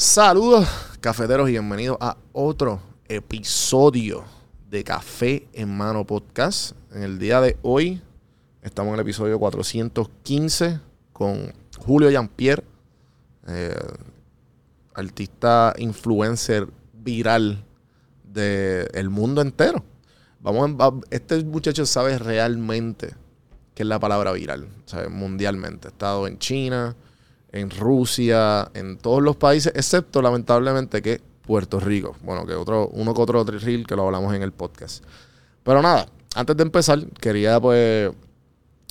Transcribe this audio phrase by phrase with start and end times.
[0.00, 0.68] Saludos,
[1.00, 4.22] cafeteros, y bienvenidos a otro episodio
[4.70, 6.76] de Café en Mano Podcast.
[6.92, 8.00] En el día de hoy
[8.62, 10.78] estamos en el episodio 415
[11.12, 12.62] con Julio Jean-Pierre,
[13.48, 13.74] eh,
[14.94, 17.64] artista influencer viral
[18.22, 19.82] del mundo entero.
[20.38, 23.16] Vamos este muchacho sabe realmente
[23.74, 25.08] qué es la palabra viral, ¿sabe?
[25.08, 25.88] mundialmente.
[25.88, 26.94] Ha estado en China,
[27.52, 32.14] en Rusia, en todos los países, excepto lamentablemente que Puerto Rico.
[32.22, 35.02] Bueno, que otro, uno que otro reel que lo hablamos en el podcast.
[35.62, 38.10] Pero nada, antes de empezar, quería pues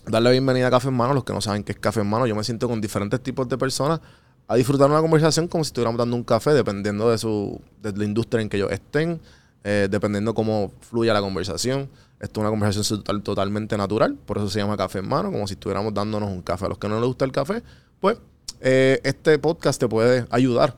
[0.05, 1.13] darle bienvenida a Café en Mano.
[1.13, 3.47] Los que no saben qué es Café en Mano, yo me siento con diferentes tipos
[3.47, 3.99] de personas
[4.47, 8.05] a disfrutar una conversación como si estuviéramos dando un café, dependiendo de su de la
[8.05, 9.19] industria en que ellos estén,
[9.63, 11.89] eh, dependiendo cómo fluya la conversación.
[12.19, 15.45] Esto es una conversación total- totalmente natural, por eso se llama Café en Mano, como
[15.47, 16.65] si estuviéramos dándonos un café.
[16.65, 17.61] A los que no les gusta el café,
[17.99, 18.17] pues
[18.61, 20.75] eh, este podcast te puede ayudar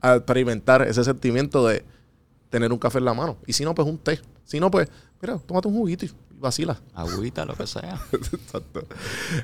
[0.00, 1.84] a experimentar ese sentimiento de
[2.48, 3.36] tener un café en la mano.
[3.46, 4.20] Y si no, pues un té.
[4.44, 4.88] Si no, pues,
[5.20, 6.80] mira, tómate un juguito y vacila.
[6.94, 8.00] Agüita, lo que sea.
[8.12, 8.86] Exacto.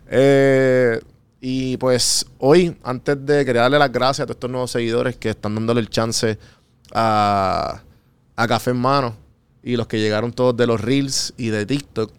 [0.09, 1.01] Eh,
[1.41, 5.31] y pues hoy, antes de quería darle las gracias a todos estos nuevos seguidores que
[5.31, 6.39] están dándole el chance
[6.93, 7.83] a,
[8.35, 9.17] a Café en Mano
[9.63, 12.13] y los que llegaron todos de los Reels y de TikTok,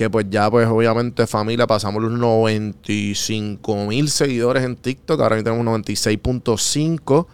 [0.00, 5.52] que pues ya pues obviamente familia pasamos los 95 mil seguidores en TikTok, ahora mismo
[5.52, 7.26] tenemos 96.5.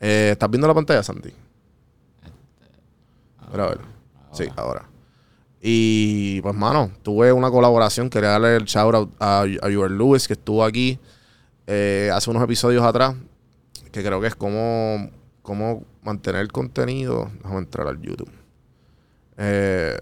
[0.00, 1.30] Eh, ¿Estás viendo la pantalla, Santi?
[3.52, 3.78] Mira, a ver.
[4.32, 4.88] Sí, ahora.
[5.60, 8.10] Y pues, mano, tuve una colaboración.
[8.10, 10.98] Quería darle el shout out a, a Yuber Lewis, que estuvo aquí
[11.68, 13.14] eh, hace unos episodios atrás.
[13.92, 15.08] Que creo que es cómo,
[15.42, 17.30] cómo mantener el contenido.
[17.44, 18.32] Déjame entrar al YouTube.
[19.36, 19.96] Eh,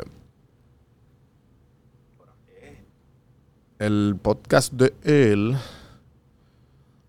[3.81, 5.57] el podcast de él.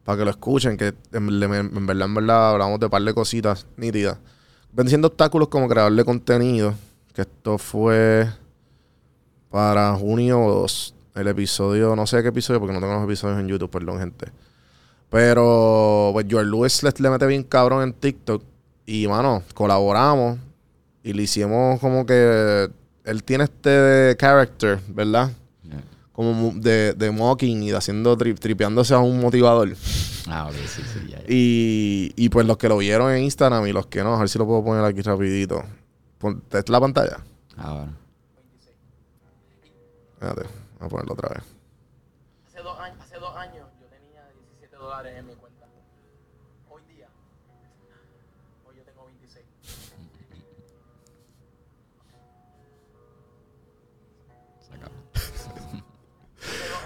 [0.03, 4.17] Para que lo escuchen, que en, verdad, en verdad, hablamos de par de cositas nítidas.
[4.72, 6.73] Venciendo obstáculos como creador de contenido.
[7.13, 8.28] Que esto fue
[9.51, 10.95] para junio 2.
[11.16, 14.31] El episodio, no sé qué episodio, porque no tengo los episodios en YouTube, perdón, gente.
[15.09, 18.41] Pero, pues, George Lewis le, le mete bien cabrón en TikTok.
[18.85, 20.40] Y, mano, colaboramos.
[21.03, 22.72] Y le hicimos como que.
[23.03, 25.31] Él tiene este character, ¿verdad?
[26.13, 29.73] Como de, de mocking y de haciendo tri- tripeándose a un motivador.
[30.27, 31.23] Ah, ok, sí, sí, ya, ya.
[31.27, 34.29] Y, y pues los que lo vieron en Instagram y los que no, a ver
[34.29, 35.63] si lo puedo poner aquí rapidito.
[36.17, 37.19] Pon- ¿Esta es la pantalla?
[37.57, 37.91] Ahora.
[40.13, 40.41] Espérate,
[40.79, 41.44] voy a ponerlo otra vez.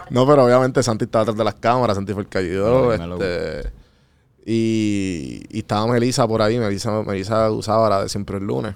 [0.09, 2.89] No, pero obviamente Santi estaba atrás de las cámaras, Santi fue el que ayudó.
[3.19, 3.71] Este,
[4.45, 8.75] y, y estaba Melissa por ahí, Melissa, Melissa usaba la de siempre el lunes.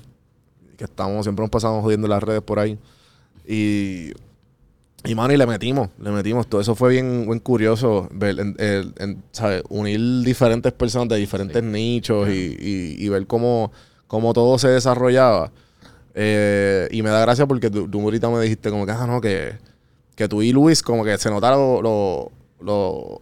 [0.78, 2.78] Que estamos, siempre nos pasamos jodiendo en las redes por ahí.
[3.48, 4.12] Y,
[5.06, 6.48] y mano, y le metimos, le metimos.
[6.48, 9.64] Todo eso fue bien, bien curioso, ver, en- el- en, ¿sabes?
[9.70, 13.72] unir diferentes personas de diferentes nichos y, y- y ver cómo,
[14.08, 15.52] cómo todo se desarrollaba.
[16.16, 19.22] Eh, y me da gracia porque tú, tú ahorita me dijiste como que, ah, no,
[19.22, 19.54] que,
[20.20, 23.22] que tú y Luis como que se notara lo, lo, lo-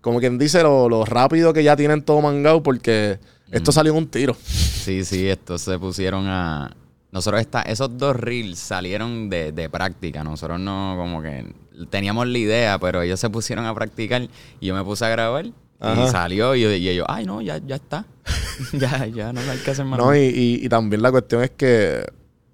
[0.00, 3.18] como quien dice, lo, lo rápido que ya tienen todo mangado porque
[3.50, 4.36] esto salió en un tiro.
[4.44, 6.70] Sí, sí, estos se pusieron a.
[7.10, 10.22] Nosotros está, esos dos reels salieron de, de práctica.
[10.22, 11.52] Nosotros no, como que
[11.90, 14.22] teníamos la idea, pero ellos se pusieron a practicar
[14.60, 15.46] y yo me puse a grabar
[15.80, 16.04] Ajá.
[16.04, 18.06] y salió y, y ellos, ay, no, ya, ya está.
[18.74, 19.98] ya, ya no hay que hacer más.
[19.98, 20.18] No, nada".
[20.20, 22.04] y, y- y también la cuestión es que,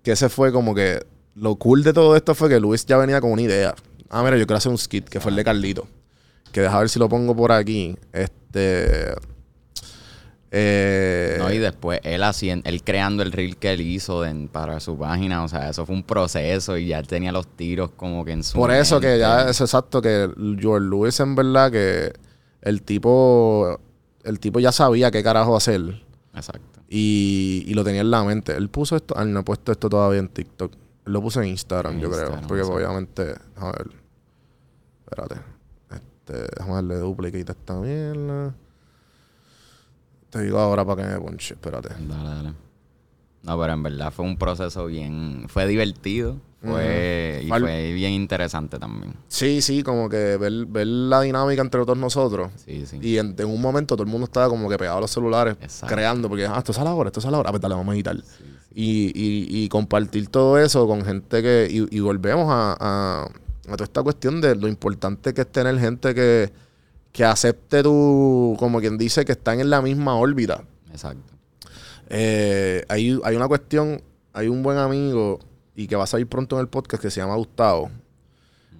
[0.02, 3.20] que ese fue como que lo cool de todo esto fue que Luis ya venía
[3.20, 3.74] con una idea.
[4.10, 5.86] Ah, mira, yo quiero hacer un skit, que fue el de Carlito.
[6.52, 7.96] Que deja ver si lo pongo por aquí.
[8.12, 9.12] Este.
[10.56, 14.78] Eh, No, y después él haciendo, él creando el reel que él hizo en- para
[14.78, 18.24] su página, o sea, eso fue un proceso y ya él tenía los tiros como
[18.24, 20.30] que en su Por eso que ya es exacto que
[20.60, 22.12] George Lewis en verdad que
[22.62, 23.80] el tipo
[24.22, 26.00] el tipo ya sabía qué carajo hacer
[26.36, 26.80] Exacto.
[26.88, 28.52] y, y lo tenía en la mente.
[28.56, 30.72] Él puso esto, ah, no he puesto esto todavía en TikTok.
[31.04, 32.40] Lo puso en Instagram, En yo creo.
[32.48, 33.90] Porque obviamente, a ver.
[35.04, 35.40] Espérate.
[35.90, 38.54] Este, déjame darle duplicate a esta mierda.
[40.30, 41.90] Te digo ahora para que me ponche, espérate.
[41.90, 42.63] Dale, dale.
[43.44, 45.44] No, pero en verdad fue un proceso bien.
[45.48, 46.36] Fue divertido.
[46.62, 49.12] Fue, y fue bien interesante también.
[49.28, 52.50] Sí, sí, como que ver, ver la dinámica entre todos nosotros.
[52.56, 52.98] Sí, sí.
[53.02, 55.58] Y en, en un momento todo el mundo estaba como que pegado a los celulares,
[55.60, 55.94] Exacto.
[55.94, 57.74] creando, porque, ah, esto es a la hora, esto es a la hora, pues dale,
[57.74, 58.16] vamos a editar.
[58.74, 61.68] Y, y, y compartir todo eso con gente que.
[61.70, 65.78] Y, y volvemos a, a, a toda esta cuestión de lo importante que es tener
[65.78, 66.50] gente que,
[67.12, 70.64] que acepte tu, como quien dice, que están en la misma órbita.
[70.90, 71.33] Exacto.
[72.08, 74.02] Eh, hay, hay una cuestión,
[74.32, 75.38] hay un buen amigo
[75.74, 77.90] y que va a salir pronto en el podcast que se llama Gustavo.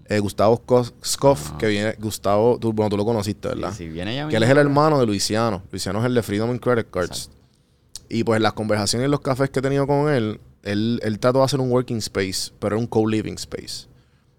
[0.07, 0.63] Eh, Gustavo
[1.05, 1.59] Scoff, Ah.
[1.59, 3.73] que viene, Gustavo, tú, bueno, tú lo conociste, ¿verdad?
[3.73, 5.63] Si viene ya Que él es el hermano de Luisiano.
[5.71, 7.31] Luisiano es el de Freedom and Credit Cards.
[8.11, 11.39] Y pues las conversaciones y los cafés que he tenido con él, él, él trató
[11.39, 13.87] de hacer un working space, pero era un co-living space.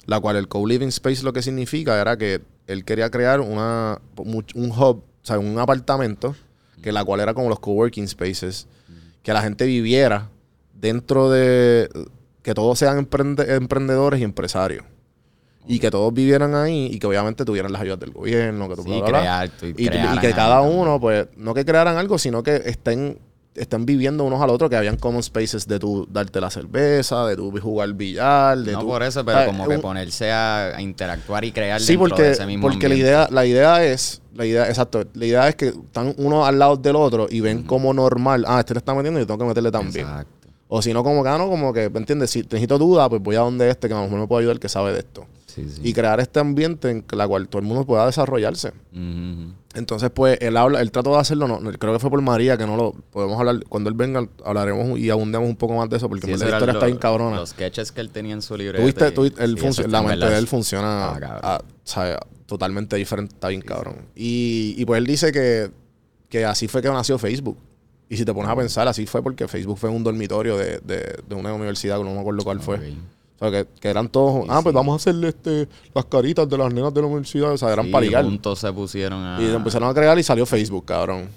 [0.06, 4.72] La cual el co-living space lo que significa era que él quería crear una, un
[4.72, 6.36] hub, o sea, un apartamento,
[6.84, 8.68] que la cual era como los coworking spaces,
[9.25, 10.30] que la gente viviera
[10.74, 11.89] dentro de,
[12.44, 14.86] que todos sean emprende- emprendedores y empresarios.
[15.68, 18.83] Y que todos vivieran ahí y que obviamente tuvieran las ayudas del gobierno, que tú
[18.83, 19.19] Sí, bla, bla, bla.
[19.19, 19.50] crear,
[20.16, 23.18] Y, que cada uno, pues, no que crearan algo, sino que estén,
[23.56, 27.36] estén viviendo unos al otro, que habían common spaces de tú darte la cerveza, de
[27.38, 29.52] tú jugar billar, de No tú- por eso, pero ¿sabes?
[29.56, 32.90] como que ponerse a, a interactuar y crear Sí, dentro de porque, ese mismo porque
[32.90, 33.10] la ambiente.
[33.12, 36.75] idea, la idea es, la idea, exacto, la idea es que están uno al lado
[36.78, 39.46] del otro y ven como normal, ah, este le está metiendo y yo tengo que
[39.46, 40.06] meterle también.
[40.06, 40.31] Exacto.
[40.68, 42.31] O si no, como que, ah, no, como que, ¿me entiendes?
[42.31, 44.60] Si necesito duda, pues voy a donde este, que a lo mejor me puede ayudar,
[44.60, 45.25] que sabe de esto.
[45.46, 45.80] Sí, sí.
[45.84, 48.74] Y crear este ambiente en la cual todo el mundo pueda desarrollarse.
[49.75, 52.66] Entonces, pues, él habla, él trató de hacerlo, no, creo que fue por María, que
[52.66, 56.07] no lo podemos hablar, cuando él venga, hablaremos y abundemos un poco más de eso,
[56.10, 57.36] porque Sí, la historia está bien cabrona.
[57.36, 58.81] Los sketches que él tenía en su libreta.
[59.12, 59.12] Tuviste,
[59.72, 61.62] sí, la en mente de él funciona Ah,
[61.95, 63.98] ah, totalmente diferente, está bien cabrón.
[64.16, 65.72] Y, y pues él dice que,
[66.30, 67.57] que así fue que nació Facebook.
[68.07, 71.18] Y si te pones a pensar, así fue porque Facebook fue un dormitorio de, de,
[71.27, 72.94] de una universidad, no me acuerdo cuál fue.
[73.38, 76.48] O sea, que, que eran todos, Sí, ah, pues vamos a hacerle este, las caritas
[76.48, 78.24] de las nenas de la universidad, o sea, eran Sí, para ligar.
[78.24, 79.42] juntos se pusieron a...
[79.42, 81.28] Y empezaron a crear y salió Facebook, cabrón.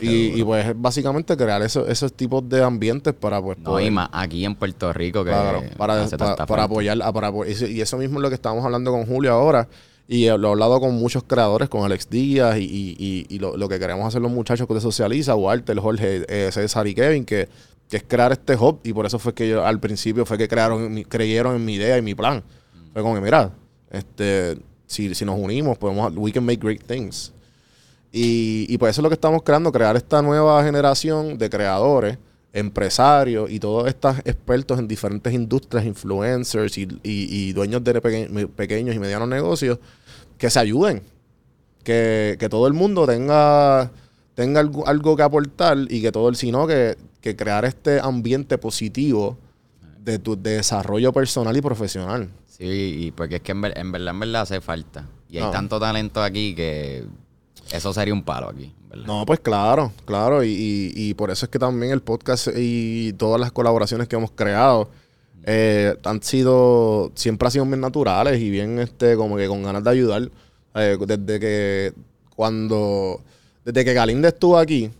[0.00, 3.90] Y, y pues es básicamente crear esos, esos tipos de ambientes para pues No, y
[3.90, 7.66] más aquí en Puerto Rico que Claro, para, para, para apoyar, ah, para y eso-
[7.66, 9.66] eso mismo es lo que estamos hablando con Julio ahora.
[10.06, 13.68] Y eh, lo he hablado con muchos creadores, con Alex Díaz y, y- lo, lo
[13.68, 17.48] que queremos hacer los muchachos que de Socializa, Walter, Jorge, eh, César y Kevin, que,
[17.88, 18.80] que es crear este hub.
[18.84, 21.96] Y por eso fue que yo al principio fue que crearon, creyeron en mi idea
[21.98, 22.42] y mi plan.
[22.92, 23.52] Fue como que, mira,
[23.90, 27.32] este, si, si nos unimos, podemos, we can make great things.
[28.12, 32.18] Y, y pues eso es lo que estamos creando, crear esta nueva generación de creadores,
[32.54, 38.48] empresarios y todos estos expertos en diferentes industrias, influencers y, y- y dueños de peque-
[38.48, 39.78] pequeños y medianos negocios
[40.38, 41.02] que se ayuden.
[41.84, 43.90] Que, que todo el mundo tenga,
[44.38, 48.56] tenga algo, algo que aportar y que todo el, sino que, que crear este ambiente
[48.56, 49.36] positivo
[50.04, 52.28] de tu de desarrollo personal y profesional.
[52.46, 52.64] Sí,
[53.06, 55.08] y porque es que en, ver- en verdad, en verdad hace falta.
[55.28, 55.50] Y hay No.
[55.50, 57.04] tanto talento aquí que
[57.72, 58.72] eso sería un palo aquí.
[59.06, 60.44] No, pues claro, claro.
[60.44, 64.14] Y, y- y por eso es que también el podcast y todas las colaboraciones que
[64.14, 64.88] hemos creado
[65.44, 69.82] eh, han sido, siempre han sido bien naturales y bien, este, como que con ganas
[69.82, 70.30] de ayudar.
[70.76, 71.92] Eh, desde que
[72.36, 73.20] cuando,
[73.72, 74.90] desde que Galinde estuvo aquí,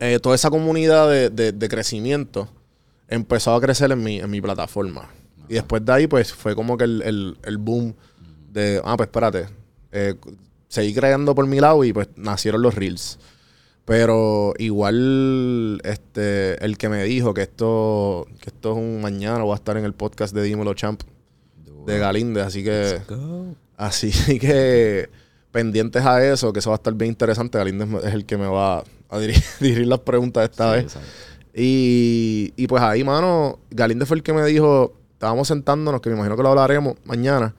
[0.00, 2.48] eh, toda esa comunidad de, de- de crecimiento
[3.08, 5.08] empezó a crecer en mi, en mi plataforma.
[5.48, 7.94] Y después de ahí, pues fue como que el, el- el boom
[8.52, 9.46] de, ah, pues espérate,
[9.92, 10.14] eh,
[10.68, 13.18] seguí creando por mi lado y pues nacieron los reels.
[13.86, 19.54] Pero igual, este, el que me dijo que esto, que esto es un mañana, va
[19.54, 21.00] a estar en el podcast de Dímelo Champ
[21.86, 22.98] de Galinde, así que,
[23.78, 25.08] así que
[25.52, 27.58] pendientes a eso, que eso va a estar bien interesante.
[27.58, 30.96] Galinde es, el que me va a dirigir, dirigir las preguntas esta Sí, vez.
[31.54, 36.14] Y, y pues ahí, mano, Galinde fue el que me dijo, estábamos sentándonos, que me
[36.16, 37.54] imagino que lo hablaremos mañana.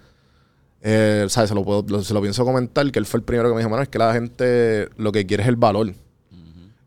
[0.82, 1.50] Eh, ¿sabes?
[1.50, 3.60] Se lo, puedo- lo- se lo pienso comentar, que él fue el primero que me
[3.62, 5.94] dijo, mano, es que la gente lo que quiere es el valor.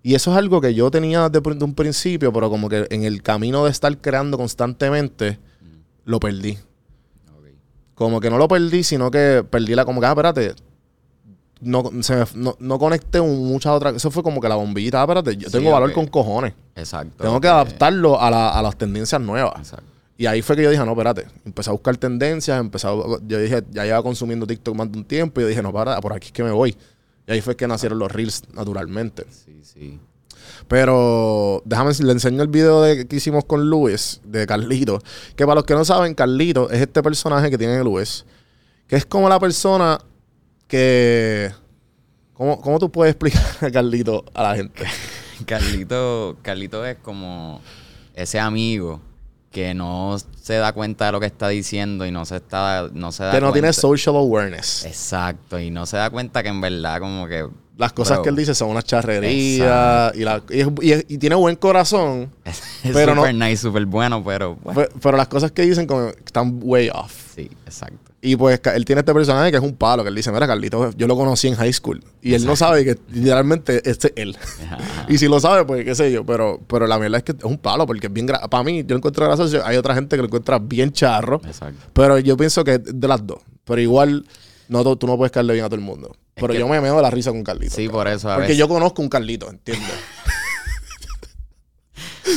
[0.04, 3.04] Y eso es algo que yo tenía desde de un principio, pero como que en
[3.04, 5.38] el camino de estar creando constantemente,
[6.04, 6.58] lo perdí.
[7.94, 10.54] Como que no lo perdí, sino que perdí la como que, ah, espérate.
[11.62, 13.94] No, se me- no, no conecté muchas otras.
[13.94, 16.52] Eso fue como que la bombillita, ah, espérate, yo Sí, tengo valor con cojones.
[16.74, 17.22] Exacto.
[17.22, 19.54] Tengo que adaptarlo a, la- a las tendencias nuevas.
[19.58, 19.86] Exacto.
[20.18, 21.26] Y ahí fue que yo dije, no, espérate.
[21.44, 22.94] Empecé a buscar tendencias, empecé a-
[23.26, 25.40] yo dije, ya llevaba consumiendo TikTok más de un tiempo.
[25.40, 26.76] Y yo dije, no, para, por aquí es que me voy.
[27.26, 29.24] Y ahí fue que nacieron los Reels naturalmente.
[29.30, 30.00] Sí, sí.
[30.68, 34.98] Pero déjame, le enseño el video de, que hicimos con Luis, de Carlito.
[35.36, 38.24] Que para los que no saben, Carlito es este personaje que tiene Luis.
[38.86, 39.98] Que es como la persona
[40.72, 41.52] que...
[42.32, 44.84] ¿Cómo, cómo tú puedes explicar a Carlito a la gente?
[45.46, 47.60] Carlito, Carlito es como
[48.14, 49.00] ese amigo
[49.50, 53.12] que no se da cuenta de lo que está diciendo y no se está no
[53.12, 54.86] se da Que no tiene social awareness.
[54.86, 58.28] Exacto, y no se da cuenta que en verdad como que Las cosas bro, que
[58.30, 59.34] él dice son unas charrerías.
[59.34, 59.58] Y,
[60.24, 62.32] la- y es- y es- y tiene buen corazón.
[62.44, 66.58] es no- super nice, súper bueno, pero bueno, Pero las cosas que dicen como están
[66.62, 67.34] way off.
[67.34, 68.01] sí, exacto.
[68.24, 70.92] Y pues él tiene este personaje que es un palo, que él dice, mira, Carlito,
[70.96, 72.04] yo lo conocí en high school.
[72.22, 74.36] Y él no sabe que literalmente este es él.
[75.08, 76.24] y si lo sabe, pues qué sé yo.
[76.24, 78.28] Pero, pero la verdad es que es un palo, porque es bien...
[78.28, 79.60] gra- Para mí, yo lo encuentro gracioso.
[79.66, 81.40] Hay otra gente que lo encuentra bien charro.
[81.44, 81.80] Exacto.
[81.92, 83.40] Pero yo pienso que es de las dos.
[83.64, 84.24] Pero igual,
[84.68, 86.14] no, tú no puedes caerle bien a todo el mundo.
[86.36, 87.74] Pero yo me meo de la risa con Carlito.
[87.74, 89.90] Sí, por eso a Porque veces yo conozco un Carlito, ¿entiendes?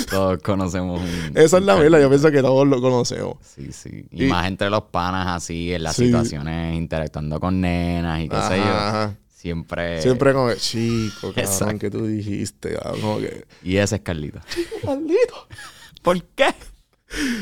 [0.10, 1.32] todos conocemos un...
[1.38, 2.02] Esa es la verdad.
[2.02, 3.38] Yo pienso que todos lo conocemos.
[3.42, 4.06] Sí, sí.
[4.12, 6.06] Y, Y- más entre los panas así, en las Sí.
[6.06, 8.64] situaciones, interactuando con nenas y qué sé yo.
[8.64, 9.16] Ajá.
[9.28, 10.02] Siempre...
[10.02, 14.40] Siempre como que, chico, cabrón, que tú dijiste, como que, Y ese es Carlito.
[14.84, 15.48] Carlito.
[16.02, 16.48] ¿Por qué?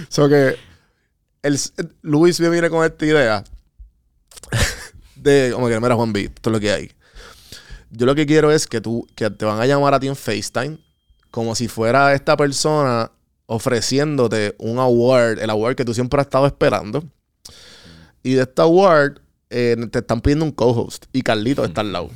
[0.10, 0.56] So que
[1.42, 1.58] el,
[2.02, 3.44] Luis me viene con esta idea
[5.16, 6.92] de como que mira Juan B, esto es lo que hay.
[7.92, 10.16] Yo lo que quiero es que tú, que te van a llamar a ti en
[10.16, 10.78] FaceTime
[11.34, 13.12] como si fuera esta persona
[13.48, 17.04] ofreciéndote un award, el award que tú siempre has estado esperando.
[18.22, 19.18] Y de este award
[19.50, 22.12] eh, te están pidiendo un co-host y Carlito está al lado.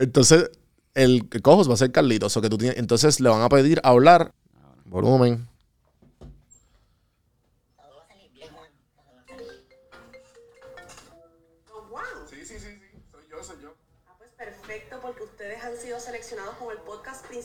[0.00, 0.50] Entonces,
[0.94, 2.28] el, co-host va a ser Carlito.
[2.28, 4.34] so que tú tienes- entonces le van a pedir hablar.
[4.84, 5.46] Volumen.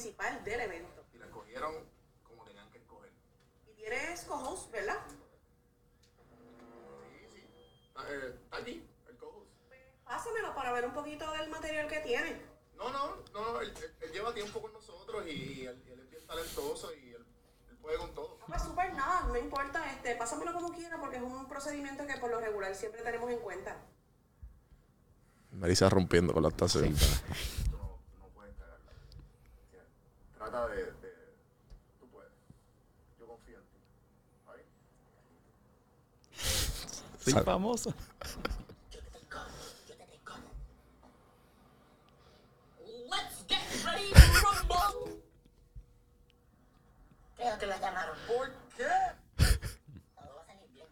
[0.02, 1.04] Principal del evento.
[1.12, 1.74] Y la escogieron
[2.24, 3.12] como tenían que escoger.
[3.68, 5.00] Y tienes co-host, ¿verdad?
[7.32, 7.48] Sí, sí.
[7.88, 9.50] Está aquí, el co-host.
[10.06, 12.40] Pásamelo para ver un poquito del material que tiene.
[12.76, 13.60] No, no, no.
[13.62, 17.26] Él, él- él lleva tiempo con nosotros y él, él es bien talentoso y él,
[17.72, 18.38] él puede con todo.
[18.42, 22.18] Ah, pues súper nada, no importa, este, pásamelo como quiera porque es un procedimiento que
[22.18, 23.78] por lo regular siempre tenemos en cuenta.
[25.54, 26.82] Marisa rompiendo con la taza.
[26.82, 26.94] Sí,
[27.72, 28.92] No, no puedes cagarla.
[30.58, 31.14] Trata de, de...
[32.00, 32.32] Tú puedes.
[33.20, 33.78] Yo confío en ti.
[34.48, 34.64] ¿Ahí?
[37.24, 37.94] Soy famoso.
[43.10, 45.22] Let's get ready to rumble.
[47.36, 48.16] Creo que la llamaron.
[48.28, 48.84] ¿Por qué?
[50.16, 50.88] Todo va a salir bien.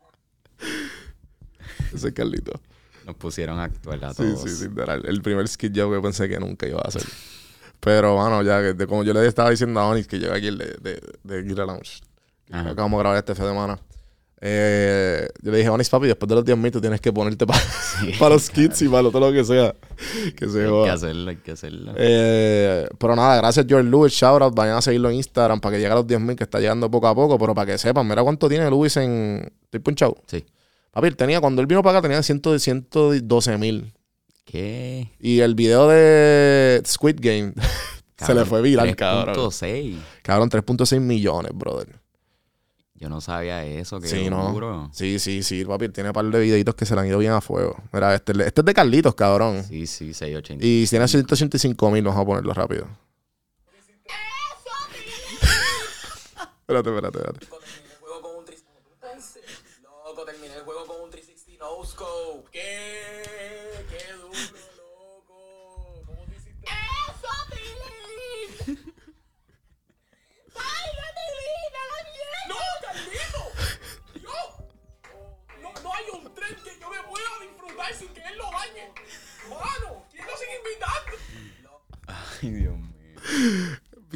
[1.94, 2.54] Ese es Carlito.
[3.06, 4.42] Nos pusieron a actuar a Sí, todos.
[4.42, 4.68] sí, sí.
[4.70, 5.06] literal.
[5.06, 7.04] El primer skit yo que pensé que nunca iba a hacer.
[7.80, 10.58] Pero, bueno, ya que como yo le estaba diciendo a Onyx que llega aquí el
[10.58, 12.02] de, de, de Lounge.
[12.52, 13.80] Acabamos de grabar este fin de semana.
[14.42, 17.48] Eh, yo le dije, Onyx, papi, después de los 10 mil tú tienes que ponerte
[17.48, 17.60] para
[18.30, 19.74] los skits y para lo, todo lo que sea.
[20.36, 21.94] Que se Hay que hacerlo, hay que hacerlo.
[21.96, 25.82] Eh, pero nada, gracias George Lewis, shout out, vayan a seguirlo en Instagram para que
[25.82, 28.22] llegue a los 10.000 que está llegando poco a poco, pero para que sepan, mira
[28.24, 29.52] cuánto tiene Lewis en...
[29.64, 30.18] Estoy punchado.
[30.28, 30.46] Sí.
[30.92, 33.94] Papi, tenía, cuando él vino para acá tenía 100 112 mil.
[34.46, 35.12] ¿Qué?
[35.20, 37.54] Y el video de Squid Game
[38.18, 39.36] se le fue viral, cabrón.
[39.36, 39.98] 3.6.
[40.22, 42.00] Cabrón, 3.6 millones, brother.
[42.98, 44.54] Yo no sabía eso, qué Sí, ¿no?
[44.54, 44.90] duro.
[44.94, 47.34] Sí, sí, sí, papi, tiene un par de videitos que se le han ido bien
[47.34, 47.76] a fuego.
[47.92, 49.64] Mira, este, este es de Carlitos, cabrón.
[49.66, 50.66] Sí, sí, 680.
[50.66, 52.86] Y tiene 185 mil, vamos a ponerlo rápido.
[56.62, 57.46] espérate, espérate, espérate.
[57.48, 59.90] Loco, terminé el juego con un 360.
[60.06, 62.50] Loco, terminé el juego con un 360 no scope.
[62.52, 63.45] Qué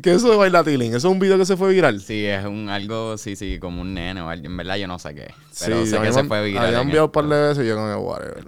[0.02, 0.90] ¿Qué es eso de bailatilín?
[0.94, 2.02] ¿Eso es un video que se fue viral?
[2.02, 4.32] Sí, es un algo, sí, sí, como un nene o.
[4.32, 5.34] En verdad yo no sé qué.
[5.60, 6.66] Pero Sí, sé que se fue viral.
[6.68, 8.46] Había en enviado un par de veces y yo con el whatever.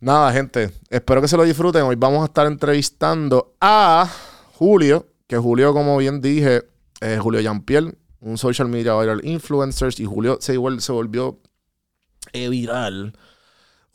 [0.00, 0.70] Nada, gente.
[0.90, 1.82] Espero que se lo disfruten.
[1.82, 4.10] Hoy vamos a estar entrevistando a
[4.54, 6.62] Julio, que Julio, como bien dije,
[7.00, 9.92] es Julio Jean-Pierre, un social media viral influencer.
[9.98, 11.40] Y Julio se, vuel- se volvió
[12.32, 13.16] eh, viral.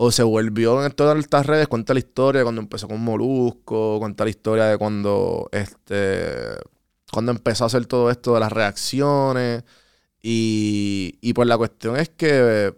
[0.02, 1.68] O se volvió en todas estas redes.
[1.68, 4.00] Cuenta la historia de cuando empezó con Molusco.
[4.00, 6.56] Cuenta la historia de cuando este.
[7.12, 9.66] Cuando empezó a hacer todo esto de las reacciones.
[10.22, 12.74] Y, y pues la cuestión es que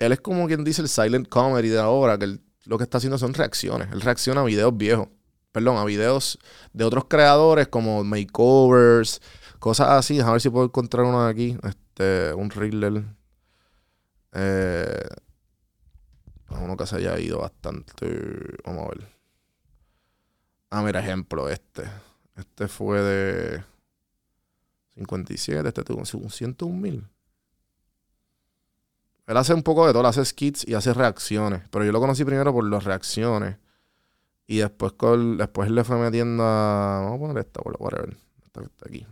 [0.00, 3.16] él es como quien dice el silent comedy de ahora, que lo que está haciendo
[3.18, 3.88] son reacciones.
[3.92, 5.06] Él reacciona a videos viejos.
[5.52, 6.36] Perdón, a videos
[6.72, 9.22] de otros creadores como makeovers,
[9.60, 10.18] cosas así.
[10.18, 11.56] A ver si puedo encontrar uno de aquí.
[11.62, 13.04] Este, un thriller.
[14.32, 15.08] Eh,
[16.58, 18.06] uno que se haya ido bastante.
[18.64, 19.08] Vamos a ver.
[20.70, 21.84] Ah, mira, ejemplo, este.
[22.36, 23.64] Este fue de
[24.96, 27.08] 57, este tuvo un 101 mil.
[29.26, 31.62] Él hace un poco de todo, hace skits y hace reacciones.
[31.70, 33.56] Pero yo lo conocí primero por las reacciones.
[34.46, 37.00] Y después, con, después le fue metiendo a.
[37.02, 38.16] Vamos a poner esta, whatever.
[38.44, 39.06] Esta que está aquí.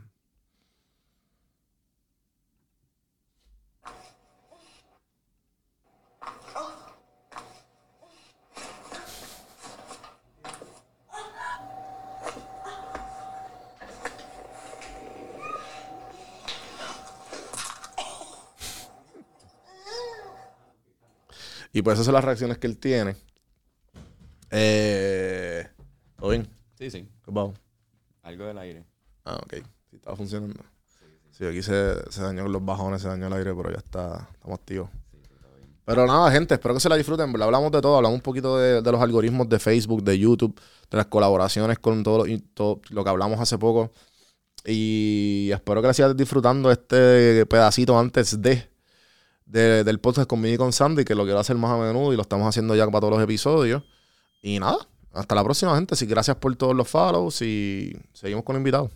[21.75, 23.17] Y pues esas son las reacciones que él tiene.
[24.51, 25.67] Eh,
[26.17, 26.49] ¿Todo bien?
[26.79, 27.09] Sí, sí.
[27.25, 27.53] ¿Qué pasó?
[28.23, 28.85] Algo del aire.
[29.25, 29.55] Ah, ok.
[29.91, 30.55] Sí, estaba funcionando.
[31.33, 34.61] Sí, aquí se, se dañó los bajones, se dañó el aire, pero ya está, estamos
[34.61, 34.89] activos.
[35.85, 37.29] Pero nada, gente, espero que se la disfruten.
[37.43, 40.97] Hablamos de todo, hablamos un poquito de, de los algoritmos de Facebook, de YouTube, de
[40.97, 43.91] las colaboraciones con todo lo, todo lo que hablamos hace poco.
[44.65, 48.71] Y espero que la sigas disfrutando este pedacito antes de,
[49.47, 52.17] de- del podcast conmigo y con Sandy, que lo quiero hacer más a menudo y
[52.17, 53.83] lo estamos haciendo ya para todos los episodios.
[54.43, 54.79] Y nada,
[55.13, 55.97] hasta la próxima, gente.
[55.97, 58.91] Sí, gracias por todos los follows y seguimos con el invitado.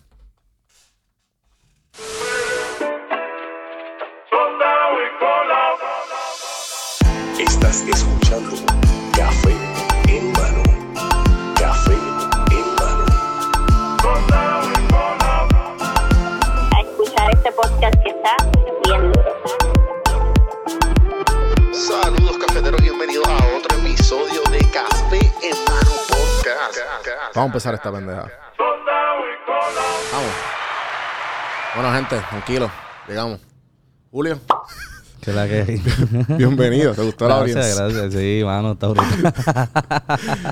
[7.39, 8.18] Estás escuchando
[24.89, 26.77] Café en Mano Podcast.
[27.35, 28.27] Vamos a empezar esta pendeja.
[30.11, 30.31] Vamos.
[31.75, 32.71] Bueno, gente, tranquilo,
[33.07, 33.39] llegamos.
[34.11, 34.39] Julio,
[35.21, 35.79] Que la que
[36.29, 38.01] bienvenido, ¿te gustó la Gracias, audiencia?
[38.01, 38.21] gracias.
[38.21, 39.33] Sí, mano, está brutal.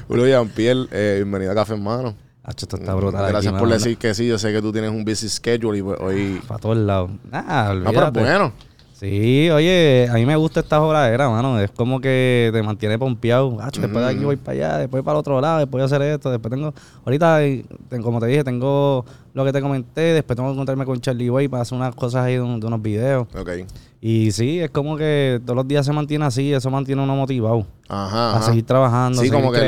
[0.07, 2.15] Julio Jean-Pierre, eh, bienvenido a Café en Mano.
[2.43, 3.27] Hacho, esto está brutal.
[3.29, 3.79] Gracias aquí, por mano.
[3.79, 6.41] decir que sí, yo sé que tú tienes un busy schedule y pues hoy...
[6.47, 7.11] Para todos lados.
[7.31, 8.19] Ah, No, pero olvídate.
[8.19, 8.53] bueno.
[8.99, 11.59] Sí, oye, a mí me gusta esta joradera, mano.
[11.59, 13.61] Es como que te mantiene pompeado.
[13.61, 15.85] Hacho, después de aquí voy para allá, después para el otro lado, después voy a
[15.85, 16.73] hacer esto, después tengo...
[17.05, 17.63] Ahorita, eh,
[18.01, 21.47] como te dije, tengo lo que te comenté, después tengo que encontrarme con Charlie Way
[21.47, 23.27] para hacer unas cosas ahí de, un- de unos videos.
[23.37, 23.49] Ok.
[24.01, 27.15] Y sí, es como que todos los días se mantiene así, eso mantiene a uno
[27.15, 27.67] motivado.
[27.87, 28.31] Ajá.
[28.31, 28.45] A ajá.
[28.47, 29.59] seguir trabajando, Sí, seguir como que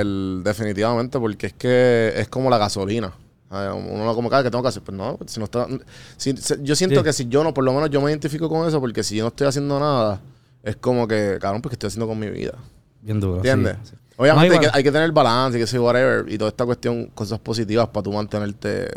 [0.00, 3.12] el- definitivamente, porque es que es como la gasolina.
[3.50, 5.66] Uno no como cada que tengo que hacer, pues no, si no está,
[6.18, 7.04] si- yo siento Sí.
[7.04, 9.24] que si yo no, por lo menos yo me identifico con eso, porque si yo
[9.24, 10.20] no estoy haciendo nada,
[10.62, 12.52] es como que, cabrón, pues que estoy haciendo con mi vida.
[13.00, 13.36] Bien duro.
[13.36, 13.76] ¿Entiendes?
[13.84, 13.96] sí, sí.
[14.18, 17.06] Obviamente hay, que, hay que tener balance y que sé, whatever, y toda esta cuestión,
[17.14, 18.88] cosas positivas para tú mantenerte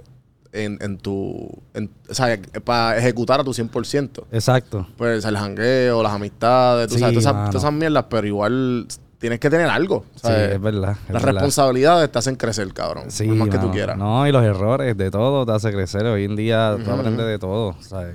[0.51, 4.25] en, en tu, en- o sea, para ejecutar a tu 100%.
[4.31, 4.85] Exacto.
[4.97, 8.87] Pues el jangueo, las amistades, tú Sí, sabes, todas esas, todas esas mierdas, pero igual
[9.21, 10.03] tienes que tener algo.
[10.15, 10.51] Sí, ¿sabes?
[10.55, 10.91] es verdad.
[11.07, 11.31] es Las verdad.
[11.41, 13.05] responsabilidades te hacen crecer, cabrón.
[13.09, 13.97] Sí, por más que tú quieras.
[13.97, 16.05] No, y los errores de todo te hace crecer.
[16.07, 17.75] Hoy en día tú aprendes de todo.
[17.79, 18.13] ¿sabes?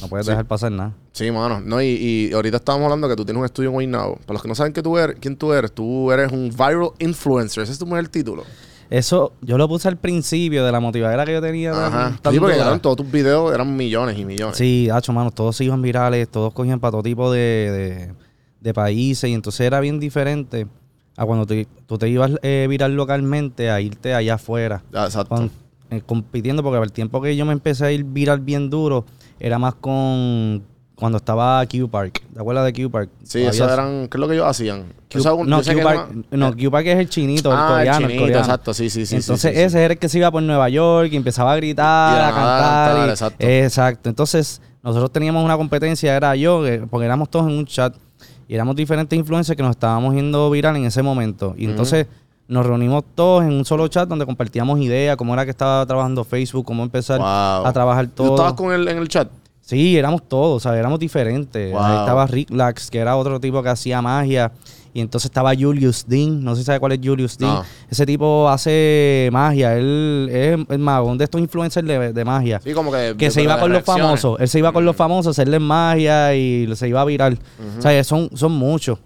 [0.00, 0.92] No puedes dejar pasar nada.
[1.12, 1.60] Sí, mano.
[1.60, 4.16] No, y, y ahorita estábamos hablando que tú tienes un estudio en Guaynabo.
[4.26, 6.90] Para los que no saben que tú eres, quién tú eres, tú eres un viral
[6.98, 7.62] influencer.
[7.64, 8.44] Ese es tu primer título.
[8.90, 11.70] Eso yo lo puse al principio de la motivadera que yo tenía.
[11.72, 12.18] Ajá.
[12.20, 14.56] tan Sí, porque cabrón, todos tus videos eran millones y millones.
[14.58, 18.12] Sí, hacho, mano, todos se iban virales, todos cogían para todo tipo de, de-
[18.62, 20.66] de países y entonces era bien diferente
[21.16, 24.82] a cuando te- tú te ibas eh, viral localmente a irte allá afuera.
[24.94, 25.34] Ah, exacto.
[25.34, 25.50] con-
[25.90, 29.04] eh, compitiendo, porque el tiempo que yo me empecé a ir viral bien duro
[29.38, 30.62] era más con
[30.94, 32.22] cuando estaba Q Park.
[32.32, 33.10] ¿Te acuerdas de Q Park?
[33.24, 34.08] Sí, Todavía eso se- eran...
[34.08, 34.84] ¿Qué es lo que ellos hacían?
[35.12, 37.96] Q- algún- no, yo Q Park, no, Q Park es el chinito, el Ah, coreano.
[37.98, 38.44] el el chinito, coreano.
[38.44, 39.62] exacto, sí, sí, sí, Entonces sí, sí.
[39.64, 42.28] ese era el que se iba por Nueva York y empezaba a gritar, Y a
[42.28, 42.86] a cantar.
[42.90, 43.46] cantar, y- exacto.
[43.46, 44.08] exacto.
[44.08, 47.94] Entonces nosotros teníamos una competencia, era yo, porque éramos todos en un chat
[48.52, 51.54] y éramos diferentes influencers que nos estábamos yendo viral en ese momento.
[51.56, 52.06] Y entonces
[52.48, 56.22] nos reunimos todos en un solo chat donde compartíamos ideas, cómo era que estaba trabajando
[56.22, 57.66] Facebook, cómo empezar Wow.
[57.66, 58.34] a trabajar ¿Tú todo.
[58.34, 59.26] estabas con él en el chat?
[59.62, 61.72] Sí, éramos todos, o sea, éramos diferentes.
[61.72, 61.80] Wow.
[61.82, 64.52] Ahí estaba Rick Lax, que era otro tipo que hacía magia.
[64.94, 67.54] Y entonces estaba Julius Dean, no sé si sabe cuál es Julius Dean.
[67.54, 67.64] No.
[67.90, 72.60] Ese tipo hace magia, él es el mago, de estos influencers de, de magia.
[72.62, 73.14] Sí, como que...
[73.16, 76.34] que se iba con los famosos, él se iba con los famosos a hacerles magia
[76.34, 77.38] y se iba a viral.
[77.78, 78.98] O sea, son, son muchos.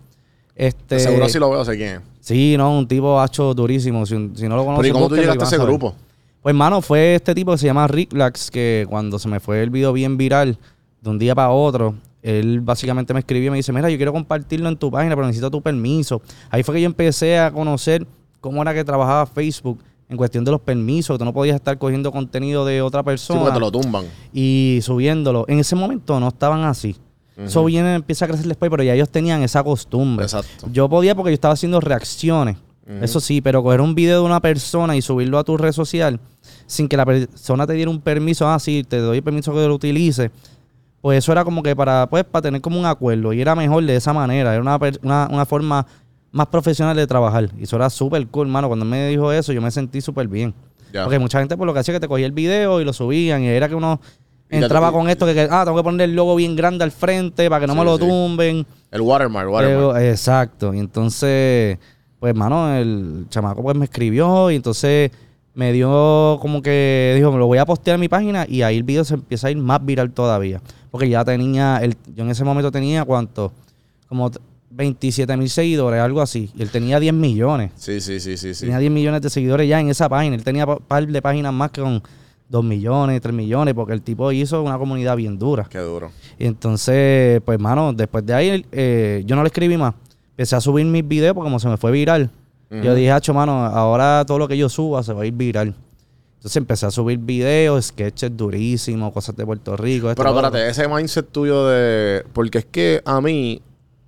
[0.57, 2.01] Este, Seguro si lo veo, sé quién es.
[2.21, 4.05] Sí, no, un tipo hacho durísimo.
[4.07, 5.95] Si, si no lo conoces, Pero ¿y cómo tú llegaste a ese grupo?
[6.43, 9.63] Pues, hermano, fue este tipo que se llama Rick Lax, que cuando se me fue
[9.63, 10.59] el video bien viral,
[11.01, 14.13] de un día para otro, él básicamente me escribió y me dice, mira, yo quiero
[14.13, 16.21] compartirlo en tu página, pero necesito tu permiso.
[16.51, 18.07] Ahí fue que yo empecé a conocer
[18.41, 21.79] cómo era que trabajaba Facebook en cuestión de los permisos, que tú no podías estar
[21.79, 24.05] cogiendo contenido de otra Sí, persona porque te lo tumban.
[24.33, 25.45] y subiéndolo.
[25.49, 26.97] En ese momento no estaban así.
[27.37, 30.25] Eso viene, empieza a crecer después, pero ya ellos tenían esa costumbre.
[30.25, 30.69] Exacto.
[30.73, 32.57] Yo podía porque yo estaba haciendo reacciones.
[33.03, 36.21] Eso sí, pero coger un video de una persona y subirlo a tu red social
[36.69, 39.75] sin que la persona te diera un permiso, ah, sí, te doy permiso que lo
[39.75, 40.31] utilice,
[41.07, 43.33] pues eso era como que para, pues, para tener como un acuerdo.
[43.33, 44.53] Y era mejor de esa manera.
[44.53, 45.87] Era una, una, una forma
[46.33, 47.49] más profesional de trabajar.
[47.57, 48.67] Y eso era súper cool, mano.
[48.67, 50.53] Cuando él me dijo eso, yo me sentí súper bien.
[50.93, 53.45] Porque mucha gente por lo que hacía que te cogía el video y lo subían.
[53.45, 54.01] Y era que uno
[54.51, 57.49] entraba con esto que, que, ah, tengo que poner el logo bien grande al frente
[57.49, 58.01] para que no Sí, me lo sí.
[58.01, 58.67] tumben.
[58.91, 60.03] El watermark, watermark.
[60.03, 60.75] Exacto.
[60.75, 61.79] Y entonces,
[62.19, 65.13] pues, hermano, el chamaco pues me escribió y entonces
[65.55, 68.77] me dio como que dijo, me lo voy a postear en mi página y ahí
[68.77, 70.61] el video se empieza a ir más viral todavía.
[70.97, 73.53] Porque ya tenía, el, yo en ese momento tenía cuánto,
[74.09, 74.39] como t-
[74.71, 76.51] 27 mil seguidores, algo así.
[76.57, 77.73] Y él tenía 10 millones.
[77.77, 78.61] Sí, sí, sí, sí, sí.
[78.65, 80.35] Tenía 10 millones de seguidores ya en esa página.
[80.37, 82.03] Él tenía un par de páginas más que con
[82.49, 85.67] 2 millones, 3 millones, porque el tipo hizo una comunidad bien dura.
[85.69, 86.11] Qué duro.
[86.39, 89.93] Y entonces, pues, mano, después de ahí, eh, yo no le escribí más.
[90.31, 92.31] Empecé a subir mis videos porque como se me fue viral.
[92.71, 95.75] Yo dije, hacho, mano, ahora todo lo que yo suba se va a ir viral.
[96.37, 100.13] Entonces empecé a subir videos, sketches durísimos, cosas de Puerto Rico.
[100.17, 102.25] Pero espérate, ese mindset tuyo de.
[102.33, 103.61] Porque es que a mí,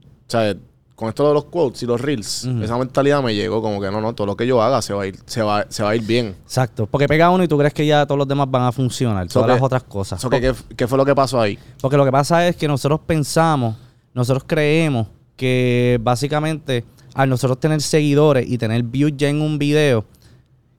[0.03, 0.55] o sea,
[0.95, 4.01] con esto de los quotes y los reels, esa mentalidad me llegó como que no,
[4.01, 5.97] no, todo lo que yo haga se va a ir, se va, se va a
[5.97, 6.35] ir bien.
[6.45, 9.29] Exacto, porque pega uno y tú crees que ya todos los demás van a funcionar,
[9.29, 10.21] So todas que- las otras cosas.
[10.21, 11.59] So, ¿qué, qué, qué fue lo que pasó ahí?
[11.81, 13.77] Porque lo que pasa es que nosotros pensamos,
[14.13, 20.05] nosotros creemos que básicamente al nosotros tener seguidores y tener views ya en un video,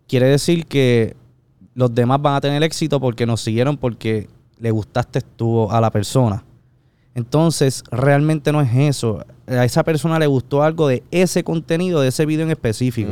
[0.08, 1.16] quiere decir que
[1.76, 4.28] los demás van a tener éxito porque nos siguieron porque
[4.60, 6.44] le gustaste tú a la persona.
[7.16, 9.26] Entonces, realmente no es eso.
[9.48, 13.12] A esa persona le gustó algo de ese contenido, de ese video en específico.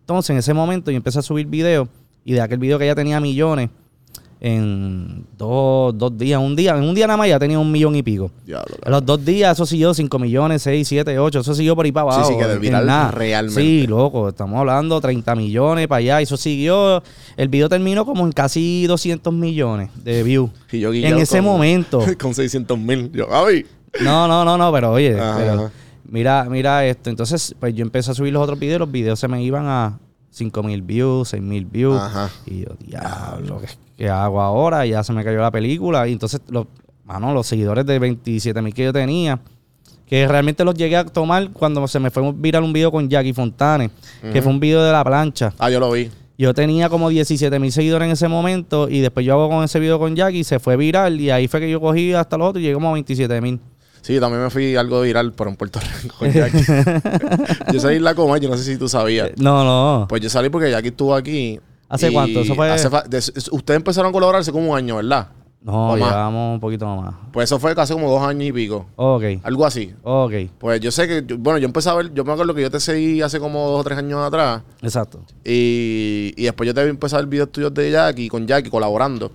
[0.00, 1.88] Entonces, en ese momento yo empecé a subir videos
[2.24, 3.70] y de aquel video que ya tenía millones,
[4.42, 7.94] en dos, dos días, un día, en un día nada más ya tenía un millón
[7.94, 8.30] y pico.
[8.46, 11.84] Diablo, A los dos días eso siguió 5 millones, 6, 7, 8, eso siguió por
[11.84, 12.30] ahí para Sí, abajo.
[12.32, 13.10] sí, que de en viral nada.
[13.10, 13.60] realmente.
[13.60, 17.02] Sí, loco, estamos hablando 30 millones para allá, eso siguió,
[17.36, 20.50] el video terminó como en casi 200 millones de views.
[20.72, 22.02] Y yo En ese con- momento.
[22.20, 23.10] con 600 mil.
[23.12, 23.66] Yo, ay.
[24.02, 25.70] No, no, no, no, pero oye, Ajá, pero ajá.
[26.08, 27.10] mira, mira esto.
[27.10, 29.98] Entonces, pues yo empecé a subir los otros videos, los videos se me iban a
[30.30, 32.00] 5 mil views, 6 mil views.
[32.00, 32.30] Ajá.
[32.46, 34.86] Y yo, diablo, ¿qué, qué hago ahora?
[34.86, 36.06] Y ya se me cayó la película.
[36.08, 36.66] Y entonces, los,
[37.04, 39.40] mano, los seguidores de 27 mil que yo tenía,
[40.06, 43.32] que realmente los llegué a tomar cuando se me fue viral un video con Jackie
[43.32, 43.90] Fontane,
[44.32, 45.52] que fue un video de la plancha.
[45.58, 46.10] Ah, yo lo vi.
[46.36, 49.78] Yo tenía como 17 mil seguidores en ese momento y después yo hago con ese
[49.78, 52.60] video con Jackie, se fue viral y ahí fue que yo cogí hasta los otros
[52.60, 53.60] y llegué como a 27 mil.
[54.02, 56.64] Sí, yo también me fui algo viral, pero en Puerto Rico con Jackie.
[57.72, 59.30] yo salí en la coma, yo no sé si tú sabías.
[59.36, 60.06] No, no.
[60.08, 61.60] Pues yo salí porque Jackie estuvo aquí.
[61.88, 62.40] ¿Hace cuánto?
[62.40, 63.18] Eso fue- hace de-
[63.52, 65.28] ustedes empezaron a colaborar hace como un año, ¿verdad?
[65.62, 67.14] no, llevamos un poquito más.
[67.32, 68.86] Pues eso fue casi como dos años y pico.
[68.96, 69.92] Ok, Algo así.
[70.04, 72.62] ok, Pues yo sé que, yo- bueno, yo empecé a ver, yo me acuerdo que
[72.62, 74.62] yo te seguí hace como dos o tres años atrás.
[74.80, 75.20] exacto.
[75.44, 78.70] Y, y después yo te vi empezar a ver videos tuyos de Jackie, con Jackie,
[78.70, 79.30] colaborando.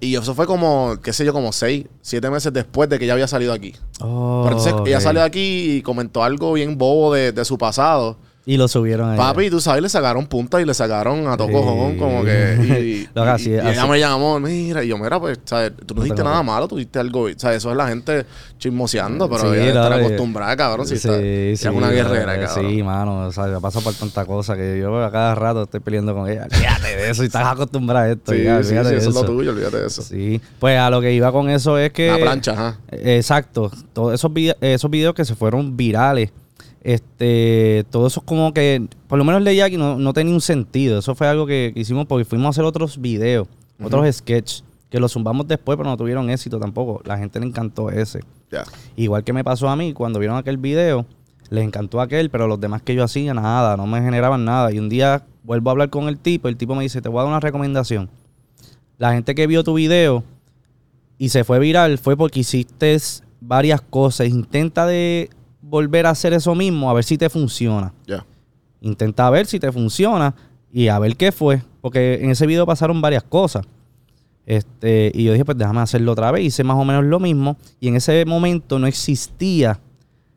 [0.00, 3.12] Y eso fue como, qué sé yo, como seis, siete meses después de que ella
[3.12, 3.74] había salido aquí.
[4.00, 8.16] Oh, Pero entonces ella salió aquí y comentó algo bien bobo de, de su pasado.
[8.46, 9.18] Y lo subieron ahí.
[9.18, 11.98] Papi, tú sabes, le sacaron punta y le sacaron a tocojón, Sí.
[11.98, 12.56] como que.
[12.58, 12.72] Y,
[13.14, 15.72] y- así- y así- ella me llamó, mira, y yo, mira, pues, ¿sabes?
[15.86, 17.28] Tú no No dijiste nada que- malo, tú dijiste algo.
[17.36, 17.58] ¿Sabes?
[17.58, 18.24] Eso es la gente
[18.58, 20.86] chismoseando, pero Sí, ella está no, eh, acostumbrada, cabrón.
[20.86, 22.70] Si está, ella es una sí, guerrera, eh, cabrón.
[22.70, 26.14] Sí, mano, o sea, pasa por tanta cosa que yo a cada rato estoy peleando
[26.14, 26.46] con ella.
[26.50, 28.32] Fíjate de eso y estás acostumbrada a esto.
[28.32, 30.02] Sí, ya, sí, sí, eso es lo tuyo, olvídate de eso.
[30.02, 32.08] Sí, pues a lo que iba con eso es que...
[32.10, 32.78] La plancha, ajá.
[32.90, 36.30] Exacto, todos esos, esos videos que se fueron virales,
[36.82, 40.40] este, todo eso es como que, por lo menos de Jackie no, no tenía un
[40.40, 40.98] sentido.
[40.98, 43.48] Eso fue algo que, que hicimos porque fuimos a hacer otros videos,
[43.82, 47.00] otros sketches, que los zumbamos después, pero no tuvieron éxito tampoco.
[47.04, 48.20] La gente le encantó ese.
[48.50, 48.64] Ya.
[48.96, 51.06] Igual que me pasó a mí, cuando vieron aquel video,
[51.50, 54.72] les encantó aquel, pero los demás que yo hacía, nada, no me generaban nada.
[54.72, 57.08] Y un día vuelvo a hablar con el tipo, y el tipo me dice, te
[57.08, 58.08] voy a dar una recomendación.
[58.98, 60.24] La gente que vio tu video
[61.18, 62.96] y se fue viral fue porque hiciste
[63.40, 64.28] varias cosas.
[64.28, 65.30] Intenta de
[65.70, 67.94] volver a hacer eso mismo, a ver si te funciona.
[68.06, 68.26] Ya.
[68.80, 70.34] Intenta ver si te funciona
[70.72, 71.62] y a ver qué fue.
[71.80, 73.64] Porque en ese video pasaron varias cosas.
[74.46, 76.44] Este, y yo dije, pues déjame hacerlo otra vez.
[76.44, 77.56] Hice más o menos lo mismo.
[77.78, 79.78] Y en ese momento no existía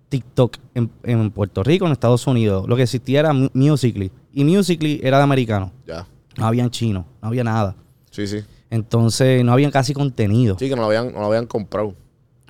[0.09, 2.67] TikTok en, en Puerto Rico, en Estados Unidos.
[2.67, 4.11] Lo que existía era Mu- Musical.ly.
[4.33, 5.71] Y Musical.ly era de americano.
[5.87, 6.05] Ya.
[6.37, 7.75] No había en chino, no había nada.
[8.11, 8.39] Sí, sí.
[8.69, 10.57] Entonces no había casi contenido.
[10.59, 11.95] Sí, que no lo habían, no lo habían comprado.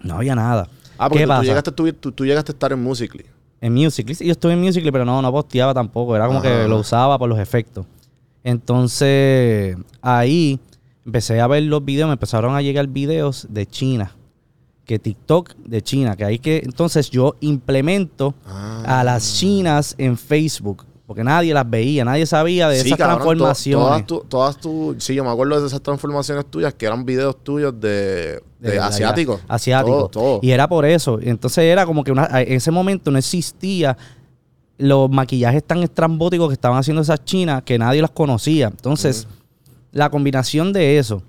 [0.03, 0.69] No había nada.
[1.05, 1.41] Ah, porque ¿Qué tú, pasa?
[1.41, 3.25] tú llegaste, a estu- tú, tú llegaste a estar en Musically.
[3.61, 4.15] En Musical.ly.
[4.15, 6.15] Sí, yo estuve en Musical.ly, pero no, no posteaba tampoco.
[6.15, 6.47] Era como Ajá.
[6.47, 7.85] que lo usaba por los efectos.
[8.43, 10.59] Entonces, ahí
[11.05, 12.07] empecé a ver los videos.
[12.07, 14.15] Me empezaron a llegar videos de China.
[14.85, 16.15] Que TikTok de China.
[16.17, 16.61] Que ahí que...
[16.65, 18.99] Entonces, yo implemento Ah.
[18.99, 20.85] a las chinas en Facebook.
[21.13, 22.03] Porque nadie las veía.
[22.03, 23.87] Nadie sabía de Sí, esas cabrón, to- transformaciones.
[24.07, 27.35] Todas, tu- todas tu, sí, yo me acuerdo de esas transformaciones tuyas que eran videos
[27.43, 29.39] tuyos de, de, de asiáticos.
[30.41, 31.19] Y era por eso.
[31.21, 33.95] Entonces era como que una, en ese momento no existía
[34.79, 38.69] los maquillajes tan estrambóticos que estaban haciendo esas chinas que nadie las conocía.
[38.69, 39.27] Entonces,
[39.91, 41.21] la combinación de eso,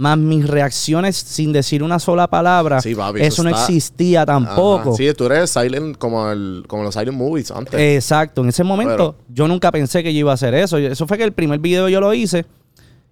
[0.00, 4.88] más mis reacciones sin decir una sola palabra, Sí, papi, eso, eso no existía tampoco.
[4.90, 4.92] Ajá.
[4.96, 7.78] Sí, tú eres silent como, el, como los silent movies antes.
[7.78, 10.78] Exacto, en ese momento Pero- yo nunca pensé que yo iba a hacer eso.
[10.78, 12.46] Eso fue que el primer video yo lo hice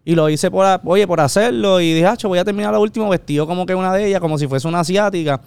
[0.02, 3.06] y lo hice por, oye, por hacerlo y dije, "Acho, voy a terminar lo último
[3.10, 5.40] vestido como que una de ellas, como si fuese una asiática.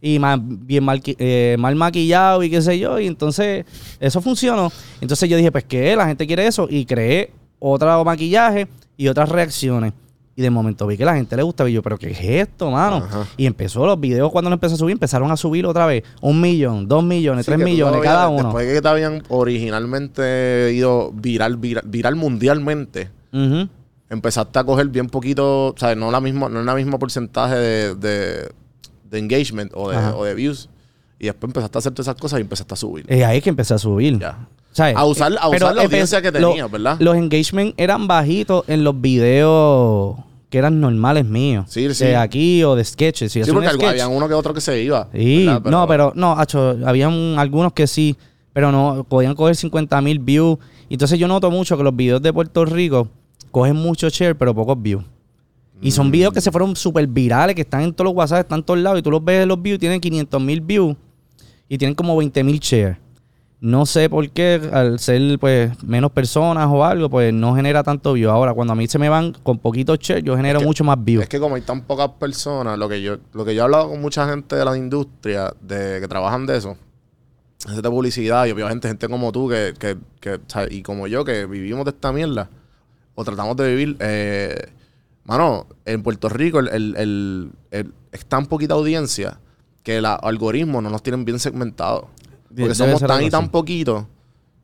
[0.00, 3.00] y más, bien mal, eh, mal maquillado y qué sé yo.
[3.00, 3.64] Y entonces
[3.98, 4.70] eso funcionó.
[5.00, 9.30] Entonces yo dije, pues que la gente quiere eso y creé otro maquillaje y otras
[9.30, 9.94] reacciones.
[10.38, 11.66] Y de momento vi que la gente le gusta.
[11.66, 12.96] Y yo, ¿pero qué es esto, mano?
[12.96, 13.26] Ajá.
[13.38, 16.04] Y empezó los videos cuando lo empezó a subir, empezaron a subir otra vez.
[16.20, 18.42] Un millón, dos millones, Sí, tres millones todavía, cada uno.
[18.44, 23.08] Después de que te habían originalmente ido viral, viral, viral mundialmente,
[24.10, 27.94] empezaste a coger bien poquito, o sea, no la misma, no el mismo porcentaje de,
[27.94, 28.50] de,
[29.10, 30.68] de engagement o de, o de views.
[31.18, 33.06] Y después empezaste a hacer todas esas cosas y empezaste a subir.
[33.08, 34.18] Es ahí que empecé a subir.
[34.18, 34.46] Ya.
[34.76, 34.94] ¿Sabes?
[34.94, 36.96] A usar- a usar la empe- audiencia que lo- tenías, ¿verdad?
[37.00, 40.16] Los engagement eran bajitos en los videos
[40.50, 41.64] que eran normales míos.
[41.68, 42.04] Sí, sí.
[42.04, 43.32] De aquí o de sketches.
[43.32, 45.08] Si Sí, porque sketch- había uno que otro que se iba.
[45.14, 48.16] Sí, no, pero no, hacho, habían algunos que sí,
[48.52, 50.58] pero no, podían coger 50 mil views.
[50.90, 53.08] Entonces yo noto mucho que los videos de Puerto Rico
[53.50, 55.02] cogen mucho share, pero pocos views.
[55.80, 55.92] Y Mm.
[55.92, 58.64] son videos que se fueron súper virales, que están en todos los WhatsApp, están en
[58.64, 60.94] todos lados, y tú los ves en los views, tienen 500 mil views
[61.68, 62.98] y tienen como 20 mil shares.
[63.58, 68.12] No sé por qué, al ser pues menos personas o algo, pues no genera tanto
[68.12, 68.28] view.
[68.30, 71.02] Ahora, cuando a mí se me van con poquitos shares, yo genero que- mucho más
[71.02, 71.22] views.
[71.22, 73.88] Es que como hay tan pocas personas, lo que yo, lo que yo he hablado
[73.88, 76.76] con mucha gente de la industria, de que trabajan de eso,
[77.64, 80.38] gente de publicidad y obviamente gente como tú que, que, que,
[80.70, 82.50] y como yo que vivimos de esta mierda,
[83.14, 84.66] o tratamos de vivir, eh,
[85.24, 89.38] mano, en Puerto Rico el, el- el- el- es tan poquita audiencia
[89.82, 92.04] que los algoritmos no nos tienen bien segmentados.
[92.62, 94.04] Porque somos tan y tan poquitos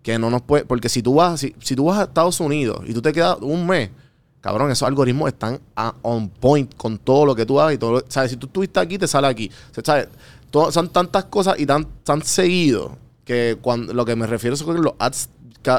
[0.02, 0.64] que no nos puede.
[0.64, 3.36] Porque si tú vas, si, si tú vas a Estados Unidos y tú te quedas
[3.40, 3.90] un mes,
[4.40, 7.92] cabrón, esos algoritmos están a- on point con todo lo que tú hagas y todo.
[7.92, 8.30] lo- ¿Sabes?
[8.32, 9.50] Si tú estuviste aquí, te sale aquí.
[9.84, 10.08] ¿sabes?
[10.50, 12.92] Todo- son tantas cosas y tan, tan seguidos
[13.24, 15.28] que cuando lo que me refiero es que los ads,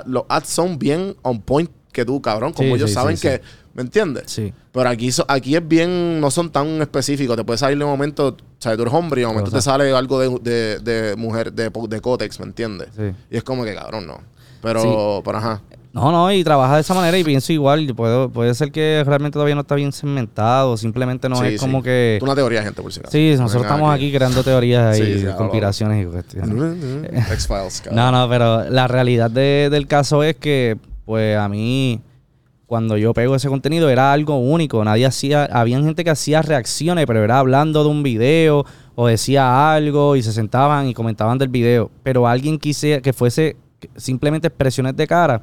[0.06, 2.52] los ads son bien on point que tú, cabrón.
[2.52, 3.42] Como Sí, ellos sí, saben sí, que.
[3.74, 4.26] ¿Me entiendes?
[4.28, 4.54] Sí.
[4.72, 7.36] Pero aquí, so- aquí es bien, no son tan específicos.
[7.38, 9.52] Te puede salir de un momento, o sea, tú eres hombre y de momento O
[9.52, 9.60] sea.
[9.60, 12.90] te sale algo de, de, de mujer, de, de cótex, ¿me entiendes?
[12.96, 13.04] Sí.
[13.32, 14.20] Y es como que, cabrón, no.
[14.62, 15.62] Pero, pero ajá.
[15.92, 17.94] No, no, y trabaja de esa manera y pienso igual.
[17.96, 22.18] puede ser que realmente todavía no está bien segmentado, simplemente no Sí, es como que...
[22.18, 23.12] Es una teoría, gente, por si acaso.
[23.12, 27.12] Sí, No nosotros estamos aquí creando teorías Sí, y conspiraciones y cuestiones.
[27.34, 27.84] X-Files.
[27.92, 32.00] No, no, pero la realidad de- del caso es que, pues a mí,
[32.66, 34.84] cuando yo pego ese contenido, era algo único.
[34.84, 39.74] Nadie hacía, habían gente que hacía reacciones, pero era hablando de un video o decía
[39.74, 41.92] algo y se sentaban y comentaban del video.
[42.04, 43.56] Pero alguien quise que fuese
[43.96, 45.42] simplemente expresiones de cara,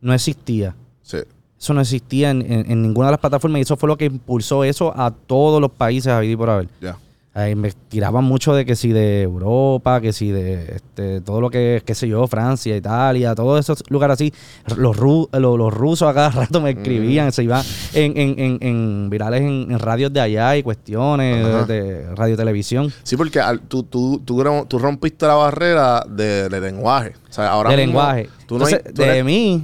[0.00, 0.74] no existía.
[1.02, 1.18] Sí.
[1.58, 4.04] Eso no existía en, en- en ninguna de las plataformas y eso fue lo que
[4.04, 6.68] impulsó eso a todos los países a vivir por haber.
[6.80, 6.98] Ya.
[7.38, 11.50] Ahí me tiraban mucho de que si de Europa, que si de este, todo lo
[11.50, 14.32] que, qué sé yo, Francia, Italia, todos esos lugares así.
[14.74, 18.58] Los, ru- los, los rusos a cada rato me escribían, se iban en, en, en,
[18.62, 21.66] en virales en, radios de allá y cuestiones Ajá.
[21.66, 22.90] de radio televisión.
[23.02, 27.12] Sí, porque al- tú, tú, tú, ro- tú rompiste la barrera de, de lenguaje.
[27.28, 28.30] O sea, ahora de mismo lenguaje.
[28.46, 29.62] Tú no hay- Entonces, tú de eres- mí.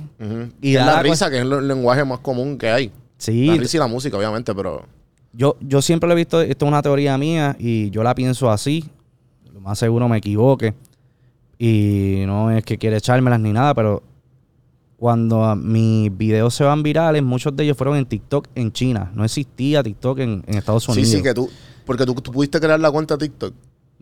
[0.60, 2.92] Y es la risa, que es el lenguaje más común que hay.
[3.16, 4.84] Sí, La risa y la música, obviamente, pero...
[5.32, 8.50] Yo, yo siempre lo he visto, esto es una teoría mía y yo la pienso
[8.50, 8.84] así.
[9.52, 10.74] Lo más seguro me equivoque.
[11.58, 14.02] Y no es que quiera echármelas ni nada, pero
[14.96, 19.10] cuando mis videos se van virales, muchos de ellos fueron en TikTok en China.
[19.14, 21.10] No existía TikTok en, en Estados Sí, Unidos.
[21.10, 21.48] sí, que tú...
[21.84, 23.52] Porque tú, tú pudiste crear la cuenta TikTok.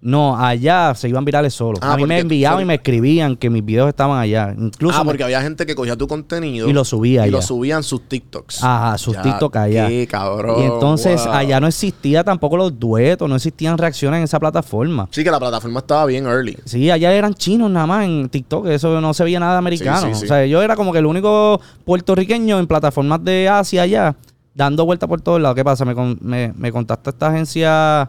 [0.02, 1.78] No, allá se iban virales solos.
[1.82, 4.54] Ah, a mí me enviaban y me escribían que mis videos estaban allá.
[4.56, 6.66] Incluso ah, me- porque había gente que cogía tu contenido...
[6.68, 7.46] Y lo subía Y lo allá.
[7.46, 8.64] subían sus TikToks.
[8.64, 9.88] Ajá, sus Ya, TikTok allá.
[9.88, 10.58] Qué cabrón.
[10.62, 11.34] y entonces wow.
[11.34, 15.06] allá no existía tampoco los duetos, no existían reacciones en esa plataforma.
[15.10, 16.56] Sí, que la plataforma estaba bien early.
[16.64, 20.00] Sí, allá eran chinos nada más en TikTok, eso no se veía nada americano.
[20.00, 20.24] Sí, sí, sí.
[20.24, 24.16] O sea, yo era como que el único puertorriqueño en plataformas de Asia allá,
[24.54, 25.56] dando vuelta por todos lados.
[25.56, 25.84] ¿Qué pasa?
[25.84, 28.08] Me, con- me, me contacta esta agencia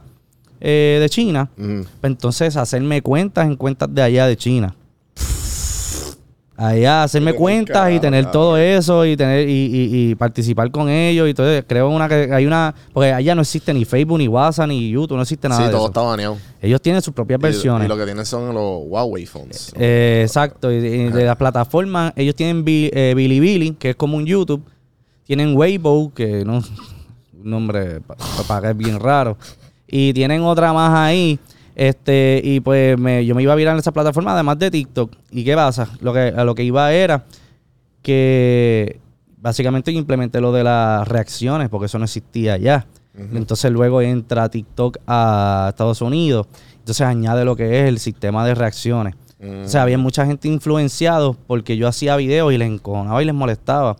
[0.61, 4.75] eh, de China, pues entonces hacerme cuentas en cuentas de allá de China.
[6.57, 11.27] Allá hacerme cuentas y tener todo eso y tener y, y- y participar con ellos
[11.27, 11.47] y todo.
[11.65, 15.15] Creo una que hay una porque allá no existe ni Facebook ni WhatsApp ni YouTube,
[15.15, 15.87] no existe nada Sí, de todo eso.
[15.87, 16.37] está baneado.
[16.61, 17.85] Ellos tienen sus propias Y- versiones.
[17.85, 19.73] Y, lo que tienen son los Huawei phones.
[19.75, 24.61] Eh, exacto, y de, las plataformas, ellos tienen eh, Bilibili, que es como un YouTube.
[25.23, 29.35] Tienen Weibo, que no un nombre para pagar bien raro.
[29.91, 31.37] Y tienen otra más ahí.
[31.75, 35.13] Este, y pues me- yo me iba a virar en esa plataforma, además de TikTok.
[35.31, 35.89] ¿Y qué pasa?
[35.99, 37.25] Lo que, a lo que iba era
[38.01, 38.99] que
[39.37, 42.85] básicamente yo implementé lo de las reacciones, porque eso no existía ya.
[43.33, 46.47] Entonces luego entra TikTok a Estados Unidos.
[46.79, 49.15] Entonces añade lo que es el sistema de reacciones.
[49.65, 53.33] O sea, había mucha gente influenciado porque yo hacía videos y les encojonaba y les
[53.35, 53.97] molestaba.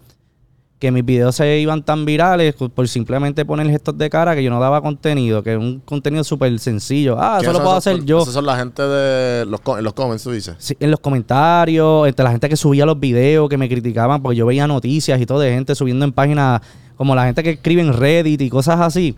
[0.81, 4.49] Que mis videos se iban tan virales por simplemente poner gestos de cara que yo
[4.49, 7.17] no daba contenido, que un contenido súper sencillo.
[7.19, 8.23] Ah, eso ¿Quiénes lo puedo hacer yo.
[8.23, 10.55] Esos son la gente de los, en los comments, tú dices.
[10.57, 14.37] Sí, en los comentarios, entre la gente que subía los videos, que me criticaban, porque
[14.37, 16.61] yo veía noticias y todo de gente subiendo en páginas,
[16.95, 19.15] como la gente que escribe en Reddit y cosas así.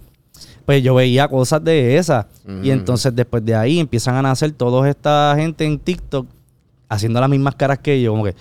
[0.65, 2.25] Pues yo veía cosas de esas.
[2.61, 6.27] Y entonces después de ahí empiezan a nacer toda esta gente en TikTok
[6.89, 8.35] haciendo las mismas caras que yo, como que.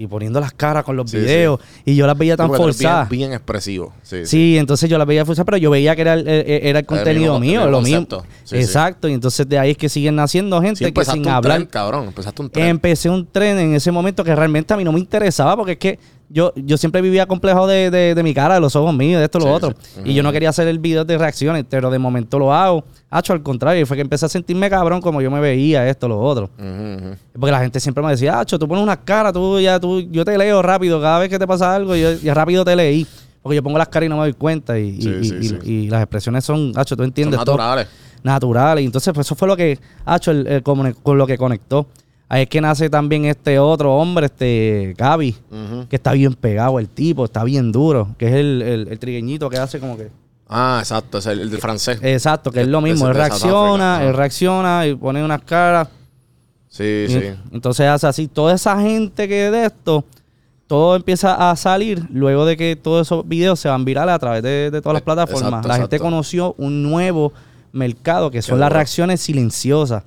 [0.00, 1.58] Y poniendo las caras con los Sí, videos.
[1.84, 3.08] Y yo las veía tan porque forzadas.
[3.08, 3.92] Bien, bien expresivo.
[4.04, 6.86] Sí, Sí, entonces yo las veía forzadas, pero yo veía que era el, era el
[6.86, 8.24] contenido mismo- mío, el lo mismo concepto.
[8.44, 8.56] Sí, sí.
[8.58, 9.08] Exacto.
[9.08, 11.56] Y entonces de ahí es que siguen naciendo gente que sin un hablar.
[11.58, 12.04] tren, cabrón.
[12.06, 12.66] Empezaste un tren.
[12.66, 15.78] Empecé un tren en ese momento que realmente a mí no me interesaba porque es
[15.78, 15.98] que
[16.30, 19.24] yo, yo siempre vivía complejo de, de- de mi cara, de los ojos míos, de
[19.24, 19.74] esto, lo Sí, otro.
[19.80, 20.00] sí.
[20.04, 22.84] Y yo no quería hacer el video de reacciones, pero de momento lo hago.
[23.10, 26.20] Hacho, al contrario, fue que empecé a sentirme cabrón como yo me veía, esto, lo
[26.20, 26.50] otro.
[27.38, 30.24] Porque la gente siempre me decía, Hacho, tú pones una cara, tú ya, tú, yo
[30.24, 33.06] te leo rápido, cada vez que te pasa algo, yo ya rápido te leí.
[33.42, 34.78] Porque yo pongo las caras y no me doy cuenta.
[34.78, 37.86] Y, y- Sí, y- y- y las expresiones son, Hacho, tú Son entiendes todo naturales.
[38.22, 38.82] naturales.
[38.82, 41.86] Y entonces, pues eso fue lo que ha hecho el, con lo que conectó.
[42.30, 45.34] Ahí es que nace también este otro hombre, este Gaby,
[45.88, 49.48] que está bien pegado el tipo, está bien duro, que es el, el, el trigueñito
[49.48, 50.10] que hace como que.
[50.46, 51.18] Ah, exacto.
[51.18, 51.98] Es el, el de francés.
[52.02, 53.08] Exacto, que es lo mismo.
[53.08, 55.88] Él reacciona, él reacciona y pone unas caras.
[56.68, 57.22] Sí, y- sí.
[57.52, 58.28] Entonces hace así.
[58.28, 60.04] Toda esa gente que de esto,
[60.66, 64.42] todo empieza a salir luego de que todos esos videos se van virales a través
[64.42, 65.48] de, de todas las Eh, plataformas.
[65.48, 67.32] exacto, la gente conoció un nuevo
[67.72, 68.76] mercado que son las duro.
[68.76, 70.04] reacciones silenciosas.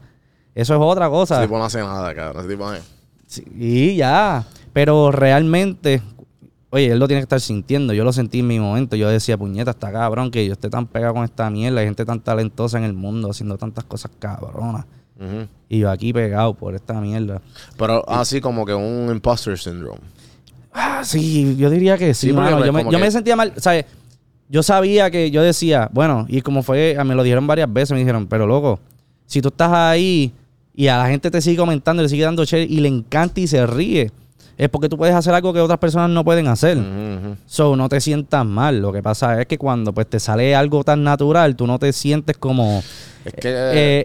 [0.55, 1.35] Eso es otra cosa.
[1.35, 2.41] Ese tipo no hace nada, cabrón.
[2.43, 2.81] Ese tipo, eh.
[3.27, 4.45] Sí, y ya.
[4.73, 6.01] Pero realmente,
[6.69, 7.93] oye, él lo tiene que estar sintiendo.
[7.93, 8.95] Yo lo sentí en mi momento.
[8.95, 11.79] Yo decía, puñeta, está cabrón que yo esté tan pegado con esta mierda.
[11.81, 14.85] Hay gente tan talentosa en el mundo haciendo tantas cosas cabronas.
[15.69, 17.41] Y yo aquí pegado por esta mierda.
[17.77, 19.99] Pero así como que un imposter syndrome.
[20.73, 22.57] Ah, sí, yo diría que sí, Sí, mano.
[22.57, 23.85] pues, Yo, me, como yo que- me sentía mal, ¿sabes?
[24.49, 27.71] Yo sabía que yo decía, bueno, y como fue, a mí me lo dijeron varias
[27.71, 28.79] veces, me dijeron, pero loco,
[29.27, 30.33] si tú estás ahí
[30.73, 33.47] y a la gente te sigue comentando, le sigue dando share y le encanta y
[33.47, 34.11] se ríe,
[34.57, 36.77] es porque tú puedes hacer algo que otras personas no pueden hacer.
[36.77, 37.35] Ujú.
[37.47, 38.79] So, no te sientas mal.
[38.79, 41.91] Lo que pasa es que cuando pues te sale algo tan natural, tú no te
[41.91, 42.83] sientes como...
[43.25, 43.41] Es que.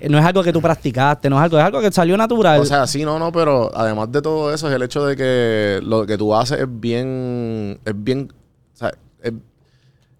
[0.03, 2.61] eh, no es algo que tú practicaste, no es algo, es algo que salió natural.
[2.61, 5.81] O sea, sí, no, no, pero además de todo eso es el hecho de que
[5.83, 8.33] lo que tú haces es bien, es bien,
[8.75, 9.33] o sea, es,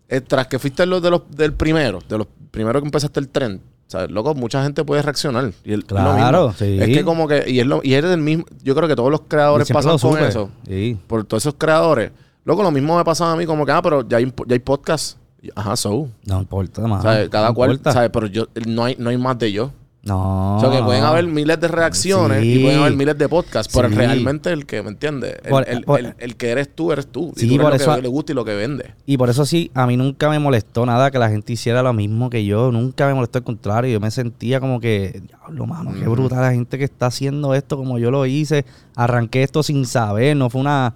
[0.09, 3.29] es tras que fuiste lo de los, del primero, de los primeros que empezaste el
[3.29, 4.11] tren, ¿sabes?
[4.11, 5.53] Loco, mucha gente puede reaccionar.
[5.65, 6.53] Y es lo Claro, mismo.
[6.59, 6.79] sí.
[6.81, 9.11] Es que como que, y, es lo, y eres el mismo, yo creo que todos
[9.11, 10.99] los creadores pasan con eso, Sí.
[11.07, 12.11] por todos esos creadores.
[12.45, 14.59] Loco, lo mismo me pasaba a mí, como que, ah, pero ya hay, ya hay
[14.61, 15.19] podcast.
[15.55, 16.09] Ajá, so.
[16.25, 17.03] No importa, más.
[17.31, 17.93] Cada no cual, importa.
[17.93, 18.11] ¿sabes?
[18.13, 19.71] Pero yo, no hay, no hay más de yo.
[20.07, 20.57] No.
[20.57, 22.55] O sea, que pueden haber miles de reacciones Sí.
[22.55, 23.95] y pueden haber miles de podcasts, pero Sí.
[23.97, 25.35] realmente el que, ¿me entiendes?
[25.43, 27.33] El, Por- el- por- el- el que eres tú, eres tú.
[27.37, 28.95] Sí, y tú eres por lo eso- que le gusta y lo que vende.
[29.05, 31.93] Y por eso sí, a mí nunca me molestó nada que la gente hiciera lo
[31.93, 32.71] mismo que yo.
[32.71, 33.93] Nunca me molestó al contrario.
[33.93, 37.77] Yo me sentía como que, diablo, mano, qué brutal la gente que está haciendo esto
[37.77, 38.65] como yo lo hice.
[38.95, 40.37] Arranqué esto sin saber.
[40.37, 40.95] No fue una...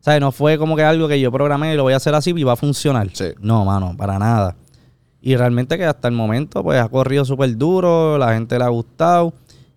[0.00, 0.20] ¿Sabes?
[0.20, 2.42] No fue como que algo que yo programé y lo voy a hacer así y
[2.42, 3.08] va a funcionar.
[3.12, 3.26] Sí.
[3.40, 4.56] No, mano, para nada.
[5.22, 8.68] Y realmente que hasta el momento pues ha corrido súper duro, la gente le ha
[8.68, 9.32] gustado.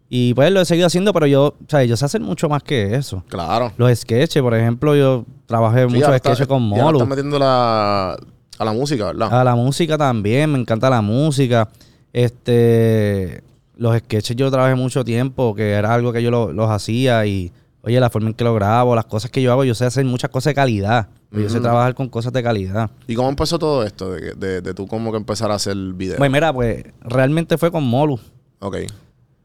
[0.09, 1.87] Y pues lo he seguido haciendo, pero yo, ¿sabes?
[1.89, 3.23] Yo sé hacer mucho más que eso.
[3.27, 3.71] Claro.
[3.77, 8.13] Los sketches, por ejemplo, yo trabajé Sí, muchos sketches con estás metiendo la,
[8.57, 9.39] a la música, ¿verdad?
[9.39, 11.67] A la música también, me encanta la música.
[12.13, 13.41] Este,
[13.77, 17.51] los sketches yo trabajé mucho tiempo, que era algo que yo lo- los hacía y,
[17.81, 20.05] oye, la forma en que lo grabo, las cosas que yo hago, yo sé hacer
[20.05, 21.07] muchas cosas de calidad.
[21.31, 21.63] Yo sé Ujú.
[21.63, 22.89] trabajar con cosas de calidad.
[23.07, 24.11] ¿Y cómo empezó todo esto?
[24.11, 26.17] De, de, de tú como que empezar a hacer videos.
[26.17, 28.19] Pues mira, pues realmente fue con Molu.
[28.59, 28.77] ok.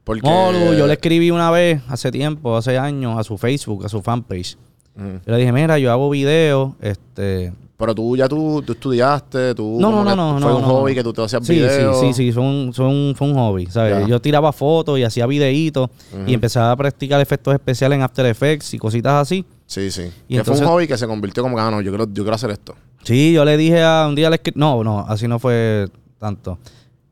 [0.03, 0.27] Porque...
[0.27, 4.01] Molu, yo le escribí una vez, hace tiempo, hace años, a su Facebook, a su
[4.01, 4.57] fanpage.
[4.95, 7.53] Yo le dije, mira, yo hago videos, este...
[7.77, 9.77] Pero tú ya tú, tú estudiaste, tú...
[9.79, 10.39] No, no, no, no.
[10.39, 10.95] Fue no, un no, hobby no.
[10.95, 11.99] que tú te hacías sí, videos.
[11.99, 14.01] Sí, sí, sí, fue un, fue un, fue un hobby, ¿sabes?
[14.01, 14.07] Ya.
[14.07, 15.89] Yo tiraba fotos y hacía videitos
[16.27, 19.45] y empezaba a practicar efectos especiales en After Effects y cositas así.
[19.71, 20.01] Sí, sí.
[20.27, 22.03] Y que entonces- fue un hobby que se convirtió como que, ah, no, yo quiero,
[22.11, 22.75] yo quiero hacer esto.
[23.03, 25.87] Sí, yo le dije a un día le escri- No, no, así no fue
[26.19, 26.59] tanto.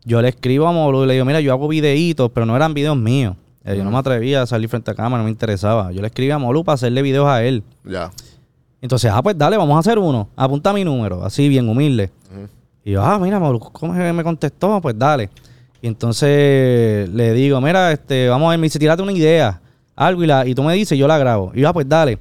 [0.03, 2.73] Yo le escribo a Molu y le digo, mira, yo hago videitos, pero no eran
[2.73, 3.37] videos míos.
[3.63, 5.91] Eh, Yo no me atrevía a salir frente a cámara, no me interesaba.
[5.93, 7.63] Yo le escribí a Molu para hacerle videos a él.
[7.85, 8.11] Ya.
[8.81, 10.27] Entonces, ah, pues dale, vamos a hacer uno.
[10.35, 12.09] Apunta mi número, así bien humilde.
[12.83, 14.81] Y yo, ah, mira, Molu, ¿cómo es que me contestó?
[14.81, 15.29] Pues dale.
[15.81, 19.61] Y entonces le digo, mira, este, vamos a ver, me dice, tírate una idea,
[19.95, 21.51] algo, y, la, y tú me dices, yo la grabo.
[21.55, 22.17] Y yo, ah, pues dale.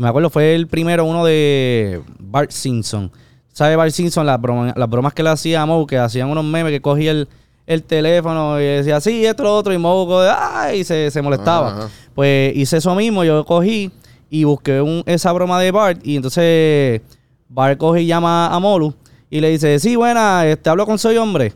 [0.00, 3.12] Y me acuerdo, fue el primero, uno de Bart Simpson.
[3.52, 4.24] ¿Sabes Bart Simpson?
[4.24, 7.10] Las bromas, las bromas que le hacía a Moe, que hacían unos memes que cogía
[7.10, 7.28] el,
[7.66, 11.68] el teléfono y decía, sí, esto, lo otro, y Moe, ay, se, se molestaba.
[11.72, 11.88] Ajá.
[12.14, 13.90] Pues hice eso mismo, yo cogí
[14.30, 16.00] y busqué un- esa broma de Bart.
[16.02, 17.02] Y entonces
[17.50, 18.94] Bart coge y llama a Molu
[19.28, 21.52] y le dice, sí, buena, este, hablo con Soy Hombre.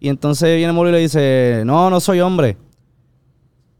[0.00, 2.58] Y entonces viene Molu y le dice, no, no soy hombre.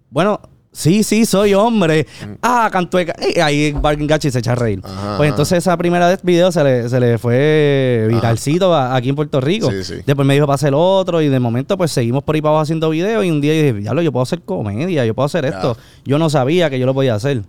[0.08, 0.40] Bueno,
[0.76, 2.06] sí, sí, soy hombre.
[2.42, 3.14] Ah, cantueca.
[3.34, 4.80] Y ahí Bart engancha y se echa a reír.
[4.84, 9.08] Ajá, pues entonces esa primera vez video se le, se le fue viralcito a- aquí
[9.08, 9.70] en Puerto Rico.
[9.70, 9.94] Sí, sí.
[10.04, 12.62] Después me dijo para hacer otro y de momento pues seguimos por ahí para abajo
[12.62, 15.50] haciendo videos y un día dije, diablo, yo puedo hacer comedia, yo puedo hacer Ya.
[15.50, 15.76] esto.
[16.04, 17.42] Yo no sabía que yo lo podía hacer.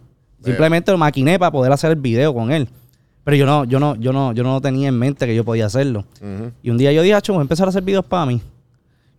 [0.43, 2.69] Simplemente lo maquiné para poder hacer el video con él.
[3.23, 5.65] Pero yo no, yo no, yo no, yo no tenía en mente que yo podía
[5.65, 6.05] hacerlo.
[6.63, 8.41] Y un día yo dije, "Acho, voy a empezar a hacer videos para mí.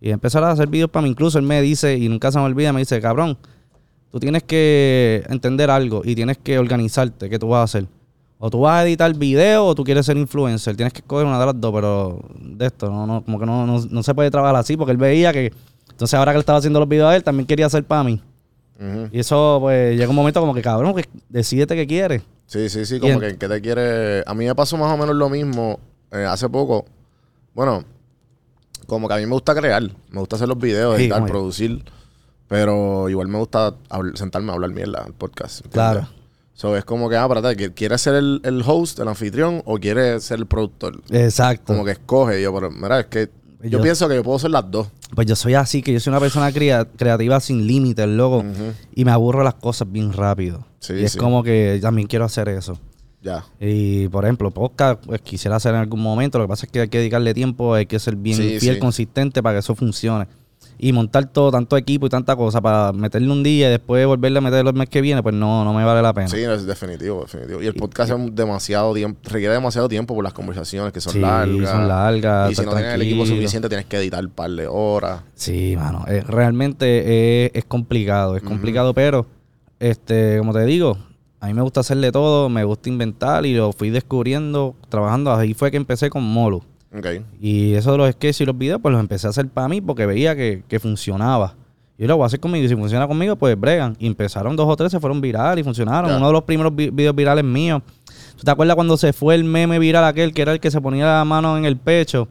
[0.01, 1.09] Y empezar a hacer videos para mí.
[1.09, 3.37] Incluso él me dice, y nunca se me olvida, me dice, cabrón,
[4.11, 7.29] tú tienes que entender algo y tienes que organizarte.
[7.29, 7.87] ¿Qué tú vas a hacer?
[8.37, 10.75] O tú vas a editar video o tú quieres ser influencer.
[10.75, 13.65] Tienes que escoger una de las dos, pero de esto, no, no, como que no,
[13.67, 15.51] no, no se puede trabajar así porque él veía que.
[15.89, 18.21] Entonces ahora que él estaba haciendo los videos a él, también quería hacer para mí.
[19.11, 22.21] Y eso, pues, llega un momento como que, cabrón, que decídete qué quieres.
[22.45, 24.23] Sí, sí, sí, como en- que, que te quiere...
[24.25, 25.77] A mí me pasó más o menos lo mismo
[26.13, 26.85] eh, hace poco.
[27.53, 27.83] Bueno,
[28.87, 31.27] como que a mí me gusta crear, me gusta hacer los videos, Sí, editar, yo.
[32.49, 33.75] Pero igual me gusta
[34.15, 35.63] sentarme a hablar mierda al podcast.
[35.65, 35.73] ¿entiendes?
[35.73, 36.07] Claro.
[36.53, 39.77] So, es como que, ah, espérate, ¿qui- ¿quieres ser el, el host, el anfitrión o
[39.77, 41.01] quieres ser el productor?
[41.09, 41.67] Exacto.
[41.71, 42.41] Como que escoge.
[42.41, 43.29] Yo, pero, mira, es que
[43.63, 44.89] yo, Yo- pienso que yo puedo ser las dos.
[45.15, 48.43] Pues yo soy así, que yo soy una persona crea- creativa sin límites, loco.
[48.93, 50.65] Y me aburro las cosas bien rápido.
[50.79, 51.17] Sí, y es sí.
[51.17, 52.77] como que también quiero hacer eso.
[53.21, 53.45] Ya.
[53.59, 56.37] Y por ejemplo, podcast, pues quisiera hacer en algún momento.
[56.39, 58.75] Lo que pasa es que hay que dedicarle tiempo, hay que ser bien Sí, fiel,
[58.75, 58.79] sí.
[58.79, 60.27] consistente para que eso funcione.
[60.81, 64.37] Y montar todo, tanto equipo y tanta cosa para meterle un día y después volverle
[64.37, 66.29] a meterlo el mes que viene, pues no, no me vale la pena.
[66.29, 67.61] Sí, es definitivo, definitivo.
[67.61, 71.19] Y el podcast es demasiado tiempo, requiere demasiado tiempo por las conversaciones que son Sí,
[71.19, 71.69] largas.
[71.69, 74.67] son largas, Y si no tienes el equipo suficiente, tienes que editar un par de
[74.67, 75.21] horas.
[75.35, 76.05] Sí, mano.
[76.07, 79.25] eh, realmente es, es complicado, es complicado, pero,
[79.79, 80.97] este, como te digo,
[81.41, 85.33] a mí me gusta hacerle todo, me gusta inventar y lo fui descubriendo, trabajando.
[85.33, 86.63] Ahí fue que empecé con Molu.
[87.39, 89.79] Y eso de los sketches y los videos, pues los empecé a hacer para mí
[89.81, 91.55] porque veía que, que funcionaba.
[91.97, 93.95] Yo lo voy a hacer conmigo y si funciona conmigo, pues bregan.
[93.99, 96.11] Y empezaron dos o tres, se fueron virales y funcionaron.
[96.15, 97.81] Uno de los primeros vi- videos virales míos.
[98.37, 100.79] ¿Tú te acuerdas cuando se fue el meme viral aquel que era el que se
[100.79, 102.27] ponía la mano en el pecho?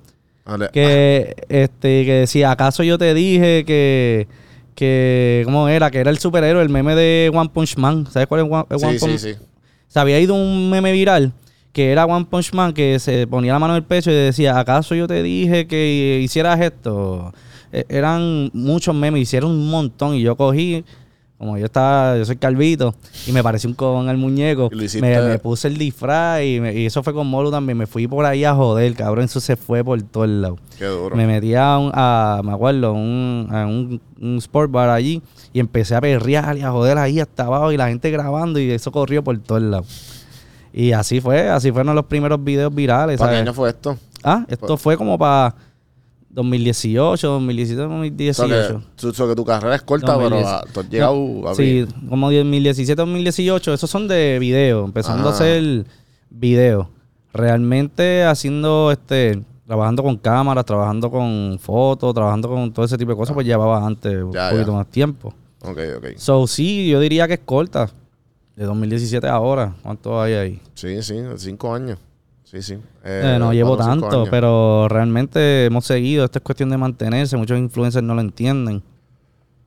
[0.73, 4.27] Que este que decía acaso yo te dije que
[4.75, 8.41] que cómo era que era el superhéroe el meme de One Punch Man sabes cuál
[8.41, 9.35] es One, Ah, Punch sí, sí.
[9.89, 11.33] se había ido un meme viral
[11.73, 14.59] que era One Punch Man que se ponía la mano en el pecho y decía
[14.59, 17.33] acaso yo te dije que hicieras esto
[17.73, 20.85] E- eran muchos memes hicieron un montón y yo cogí
[21.37, 22.97] como yo estaba, yo soy calvito
[23.27, 24.71] y me pareció un con el muñeco.
[25.01, 27.79] Me, me puse el disfraz y, me- y eso fue con Molo también.
[27.79, 29.27] Me fui por ahí a joder, cabrón.
[29.27, 30.59] Eso se fue por todo el lado.
[30.77, 31.15] Qué duro.
[31.15, 35.61] Me metí a, un, a me acuerdo, un, a un, un sport bar allí y
[35.61, 38.91] empecé a perrear y a joder ahí hasta abajo y la gente grabando y eso
[38.91, 39.87] corrió por todos lados.
[40.73, 43.19] Y así fue, así fueron los primeros videos virales.
[43.19, 43.97] ¿Para qué año fue esto?
[44.23, 45.55] Ah, esto fue como para
[46.31, 48.79] 2018, 2017, O sea, 2018.
[48.79, 50.43] que, tu, so que tu carrera es corta, 2010.
[50.45, 53.73] pero ah, tú has llegado a Sí, como 2017, 2018.
[53.75, 55.31] Esos son de video, empezando Ah.
[55.31, 55.85] a hacer
[56.31, 56.91] video.
[57.33, 63.17] Realmente haciendo, este, trabajando con cámaras, trabajando con fotos, trabajando con todo ese tipo de
[63.17, 64.73] cosas, pues llevaba antes un poquito ya.
[64.73, 65.35] más tiempo.
[65.63, 66.07] Ok, ok.
[66.17, 67.91] So, sí, yo diría que es corta.
[68.59, 69.73] De 2017 a ahora.
[69.85, 70.63] ¿Cuánto hay ahí?
[70.75, 71.97] Sí, sí, cinco años.
[72.43, 72.77] Sí, sí.
[73.05, 76.25] Eh, no llevo tanto, pero realmente hemos seguido.
[76.25, 77.37] Esto es cuestión de mantenerse.
[77.37, 78.83] Muchos influencers no lo entienden.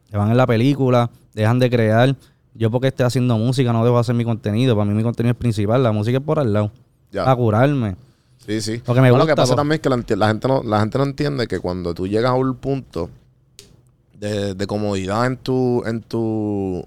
[0.10, 2.14] Se van en la película, dejan de crear.
[2.54, 4.76] Yo porque esté haciendo música no dejo de hacer mi contenido.
[4.76, 5.82] Para mí mi contenido es principal.
[5.82, 6.74] La música es por al lado.
[7.14, 7.32] Ya.
[7.32, 7.96] A curarme.
[8.46, 8.82] Sí, sí.
[8.86, 9.56] Lo que me pasa po.
[9.56, 12.34] también es que la gente no, la gente no entiende que cuando tú llegas a
[12.34, 13.10] un punto
[14.20, 16.84] de, de comodidad en tu, en tu,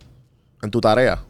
[0.60, 1.22] en tu tarea,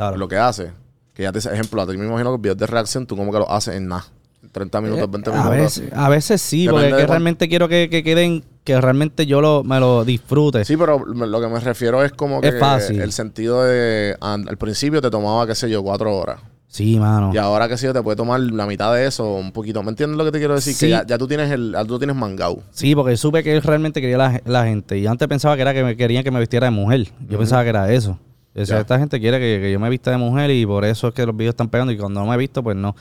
[0.00, 0.16] Claro.
[0.16, 0.70] lo que haces,
[1.14, 3.32] que ya te ejemplo, a ti me imagino que los videos de reacción tú como
[3.32, 4.04] que los haces en nada.
[4.52, 5.58] 30 minutos, 20 Eh, a, minutos.
[5.60, 9.40] veces, a veces sí, Depende porque que realmente quiero que, que queden, que realmente yo
[9.42, 10.64] lo, me lo disfrute.
[10.64, 13.00] Sí, pero lo que me refiero es como que fácil.
[13.00, 16.40] el sentido de al principio te tomaba, qué sé yo, cuatro horas.
[16.66, 17.32] Sí, mano.
[17.34, 19.82] Y ahora, qué sé yo, te puede tomar la mitad de eso, un poquito.
[19.82, 20.72] ¿Me entiendes lo que te quiero decir?
[20.72, 20.86] Sí.
[20.86, 22.62] Que ya, ya tú tienes el, ya tú tienes mangao.
[22.70, 24.96] Sí, porque supe que él realmente quería la, la gente.
[24.96, 27.08] Y antes pensaba que era que me querían que me vistiera de mujer.
[27.28, 28.18] Yo pensaba que era eso.
[28.54, 28.80] Yo decía, Ya.
[28.80, 31.24] esta gente quiere que, que yo me vista de mujer y por eso es que
[31.26, 31.92] los videos están pegando.
[31.92, 32.94] Y cuando no me he visto, pues no.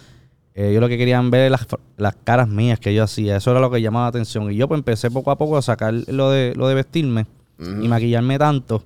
[0.54, 1.66] Eh, ellos lo que querían ver las,
[1.98, 3.38] las caras mías que yo hacía.
[3.38, 4.52] Eso era lo que llamaba la atención.
[4.52, 7.26] Y yo pues empecé poco a poco a sacar lo de, lo de vestirme
[7.60, 8.84] y maquillarme tanto.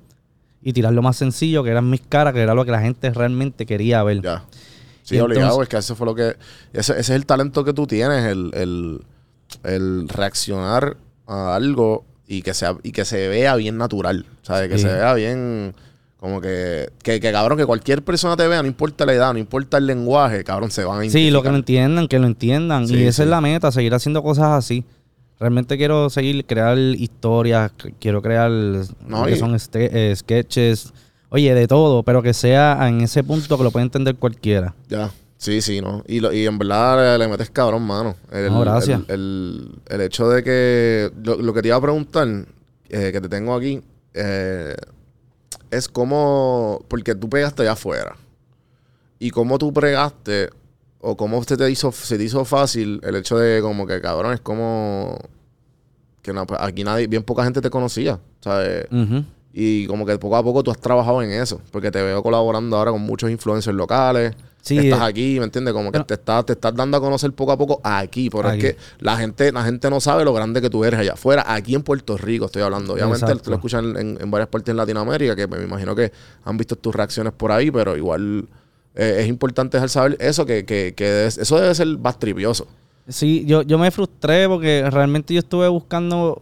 [0.61, 3.09] Y tirar lo más sencillo, que eran mis caras, que era lo que la gente
[3.11, 4.22] realmente quería ver.
[4.22, 4.45] Ya.
[5.03, 6.38] Sí, Y obligado, entonces- es que eso fue lo que.
[6.72, 9.01] Ese, ese es el talento que tú tienes, el, el,
[9.64, 10.95] el reaccionar
[11.28, 14.26] a algo y que sea y que se vea bien natural.
[14.43, 14.70] ¿Sabes?
[14.70, 14.84] Que Sí.
[14.84, 15.74] se vea bien.
[16.24, 19.39] Como que, que, que, cabrón, que cualquier persona te vea, no importa la edad, no
[19.39, 22.88] importa el lenguaje, cabrón, se van a Sí, lo que lo entiendan, que lo entiendan.
[22.88, 23.21] Sí, y esa sí.
[23.24, 24.86] es la meta, seguir haciendo cosas así.
[25.38, 30.93] Realmente quiero seguir, crear historias, quiero crear No, que y- son este- eh, sketches,
[31.28, 34.74] oye, de todo, pero que sea en ese punto que lo pueda entender cualquiera.
[34.88, 36.05] Ya, sí, sí, ¿no?
[36.07, 38.15] Y, lo- y en verdad le, le metes cabrón, mano.
[38.32, 39.01] El, No, gracias.
[39.09, 41.11] El, el- el hecho de que.
[41.21, 42.30] Lo, lo que te iba a preguntar,
[42.88, 43.82] eh, que te tengo aquí,
[44.13, 44.74] eh,
[45.76, 46.84] es cómo.
[46.88, 48.15] Porque tú pegaste allá afuera.
[49.19, 50.49] Y cómo tú pregaste,
[50.99, 54.34] o cómo se te hizo, se te hizo fácil el hecho de, como que, cabrón,
[54.34, 55.17] es como.
[56.21, 58.88] Que no, pues, aquí nadie, bien poca gente te conocía, ¿sabes?
[59.51, 61.61] Y como que poco a poco tú has trabajado en eso.
[61.71, 64.34] Porque te veo colaborando ahora con muchos influencers locales.
[64.66, 65.74] Sí, estás eh, aquí, ¿me entiendes?
[65.74, 68.30] Como que te, estás, te estás dando a conocer poco a poco aquí.
[68.30, 68.66] Pero Aquí.
[68.66, 71.43] es que la gente, la gente no sabe lo grande que tú eres allá afuera.
[71.45, 72.93] Aquí en Puerto Rico estoy hablando.
[72.93, 73.43] Obviamente Exacto.
[73.43, 76.14] tú lo escuchas en, en- varias partes en Latinoamérica, que me imagino que
[76.45, 78.47] han visto tus reacciones por ahí, pero igual
[78.95, 82.66] eh, es importante dejar saber eso, que, que, que es- eso debe ser más tripioso.
[83.09, 86.41] Sí, yo, yo me frustré porque realmente yo estuve buscando,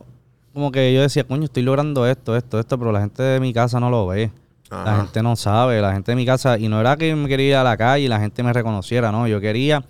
[0.53, 3.51] como que yo decía, coño, estoy logrando esto, esto, esto, pero la gente de mi
[3.51, 4.29] casa no lo ve.
[4.71, 7.47] La gente no sabe, la gente de mi casa, y no era que me quería
[7.47, 9.83] ir a la calle y la gente me reconociera, no, yo quería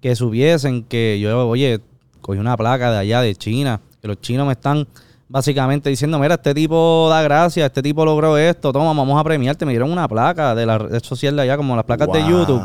[0.00, 1.80] que subiesen que yo, oye,
[2.20, 4.88] cogí una placa de allá de China, que los chinos me están
[5.28, 9.64] básicamente diciendo, mira, este tipo da gracia, este tipo logró esto, toma, vamos a premiarte,
[9.66, 12.20] me dieron una placa de la red social de allá, como las placas de.
[12.28, 12.60] YouTube.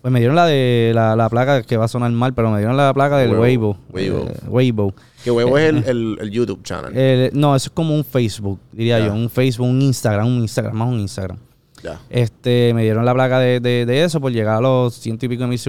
[0.00, 2.58] Pues me dieron la de la, la placa que va a sonar mal, pero me
[2.58, 3.76] dieron la placa del Weibo.
[3.92, 4.18] Weibo.
[4.20, 4.30] Weibo.
[4.30, 4.94] Eh, Weibo.
[5.24, 6.92] Que huevo es el, el- el YouTube channel.
[6.94, 9.12] Eh, no, eso es como un Facebook, diría yo.
[9.12, 11.36] Un Facebook, un Instagram, un Instagram, más un Instagram.
[11.82, 11.98] ya.
[12.08, 15.28] Este, me dieron la placa de, de- de eso por llegar a los ciento y
[15.28, 15.60] pico de mil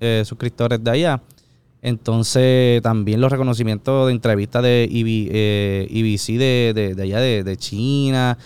[0.00, 1.20] eh, suscriptores de allá.
[1.88, 7.44] Entonces, también los reconocimientos de entrevistas de IB, eh, IBC de, de- de allá de,
[7.44, 8.38] de China.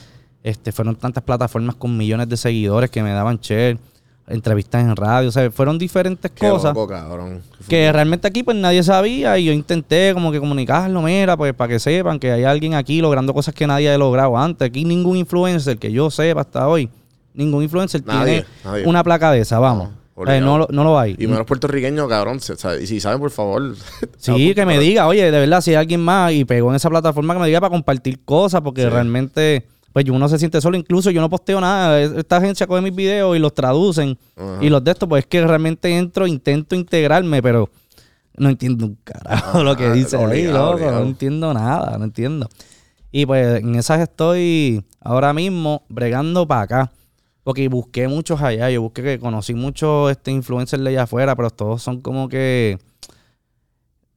[0.43, 3.78] Este, fueron tantas plataformas con millones de seguidores que me daban share.
[4.26, 5.28] Entrevistas en radio.
[5.28, 7.41] O sea, fueron diferentes Qué cosas loco, cabrón.
[7.68, 11.68] que realmente aquí pues nadie sabía y yo intenté como que comunicarlo, mira, pues para
[11.72, 14.66] que sepan que hay alguien aquí logrando cosas que nadie ha logrado antes.
[14.66, 16.91] Aquí ningún influencer que yo sepa hasta hoy,
[17.32, 18.86] ningún influencer Nadie, tiene nadie.
[18.86, 19.89] una placa de esa, vamos.
[19.91, 21.14] No, Sea, no, no lo hay.
[21.19, 22.41] Y menos puertorriqueño, cabrón.
[22.41, 23.75] se- Y si saben, por favor.
[24.19, 26.91] Sí, que me diga, oye, de verdad, si hay alguien más y pegó en esa
[26.91, 28.89] plataforma, que me diga para compartir cosas, porque Sí.
[28.89, 30.77] realmente, pues uno se siente solo.
[30.77, 32.01] Incluso yo no posteo nada.
[32.01, 34.19] Esta agencia coge mis videos y los traducen.
[34.37, 34.59] Ajá.
[34.61, 37.71] Y los de esto, pues es que realmente entro, intento integrarme, pero
[38.37, 40.71] no entiendo un carajo lo que Ah, dice ahí, loco.
[40.75, 41.01] obligado.
[41.01, 42.49] No entiendo nada, no entiendo.
[43.11, 46.93] Y pues en esas estoy ahora mismo bregando para acá.
[47.49, 48.69] Porque busqué muchos allá.
[48.69, 52.77] Yo busqué que conocí muchos este, influencers de allá afuera, pero todos son como que.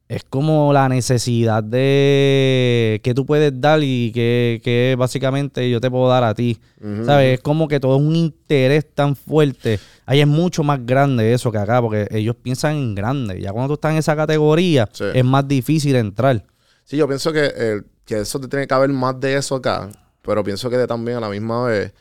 [0.10, 5.90] Es como la necesidad de que tú puedes dar y que, que básicamente yo te
[5.90, 6.58] puedo dar a ti.
[7.06, 7.36] ¿Sabes?
[7.36, 9.80] Es como que todo es un interés tan fuerte.
[10.06, 13.40] Ahí es mucho más grande eso que acá, porque ellos piensan en grande.
[13.40, 15.06] Ya cuando tú estás en esa categoría, Sí.
[15.14, 16.44] es más difícil entrar.
[16.84, 19.90] Sí, yo pienso que, eh, que eso te tiene que haber más de eso acá.
[20.22, 21.94] Pero pienso que también a la misma vez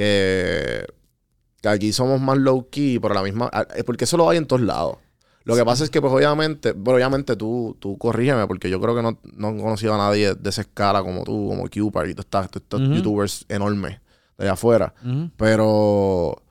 [0.00, 0.86] que,
[1.60, 3.50] que aquí somos más low key, pero la misma.
[3.76, 4.96] eh, Porque eso lo hay en todos lados.
[5.44, 8.94] Lo que pasa es que, pues, obviamente, bueno, obviamente tú, tú corrígeme, porque yo creo
[8.94, 12.14] que no, no he conocido a nadie de esa escala como tú, como Cupar y
[12.14, 13.98] todos estos, youtubers enormes
[14.38, 14.94] de allá afuera.
[15.36, 16.42] Pero.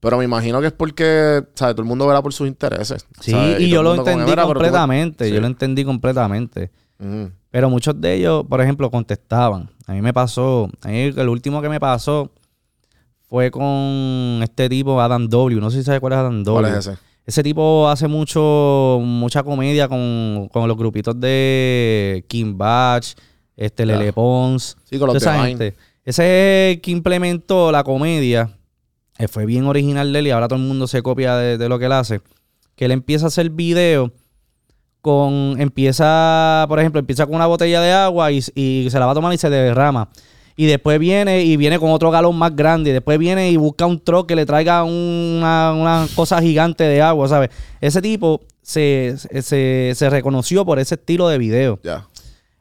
[0.00, 1.74] Pero me imagino que es porque, ¿sabes?
[1.74, 3.04] Todo el mundo verá por sus intereses.
[3.20, 3.60] Sí, ¿sabes?
[3.60, 5.30] y, yo lo mundo como, entendí "Mira, pero completamente.
[5.32, 6.70] Yo lo entendí completamente.
[7.50, 9.70] Pero muchos de ellos, por ejemplo, contestaban.
[9.86, 12.30] A mí me pasó, a mí el último que me pasó
[13.28, 15.60] fue con este tipo, Adam W.
[15.60, 16.60] No sé si sabes cuál es Adam W.
[16.68, 16.98] ¿Cuál es ese?
[17.26, 23.12] Ese tipo hace mucho, mucha comedia con, con los grupitos de Kim Batch,
[23.56, 23.84] este.
[23.84, 25.74] Lele Pons, Sí, con los esa gente.
[26.04, 28.50] Ese es el que implementó la comedia.
[29.18, 31.68] eh, fue bien original de él y ahora todo el mundo se copia de, de
[31.68, 32.22] lo que él hace.
[32.76, 34.10] Que él empieza a hacer video
[35.02, 35.56] con.
[35.60, 39.14] Empieza, por ejemplo, empieza con una botella de agua y, y se la va a
[39.14, 40.08] tomar y se derrama.
[40.60, 42.90] Y después viene y viene con otro galón más grande.
[42.90, 47.00] Y después viene y busca un truck que le traiga una, una cosa gigante de
[47.00, 47.50] agua, ¿sabes?
[47.80, 51.78] Ese tipo se, se, se reconoció por ese estilo de video.
[51.84, 52.08] Ya.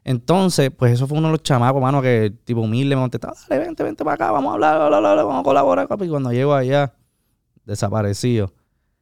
[0.04, 3.66] Entonces, pues eso fue uno de los chamacos, mano, que tipo humilde me contestaba, dale,
[3.66, 6.06] vente, vente para acá, vamos a hablar, bla, bla, bla, vamos a colaborar, papi.
[6.06, 6.94] Y cuando llego allá,
[7.66, 8.54] desaparecido.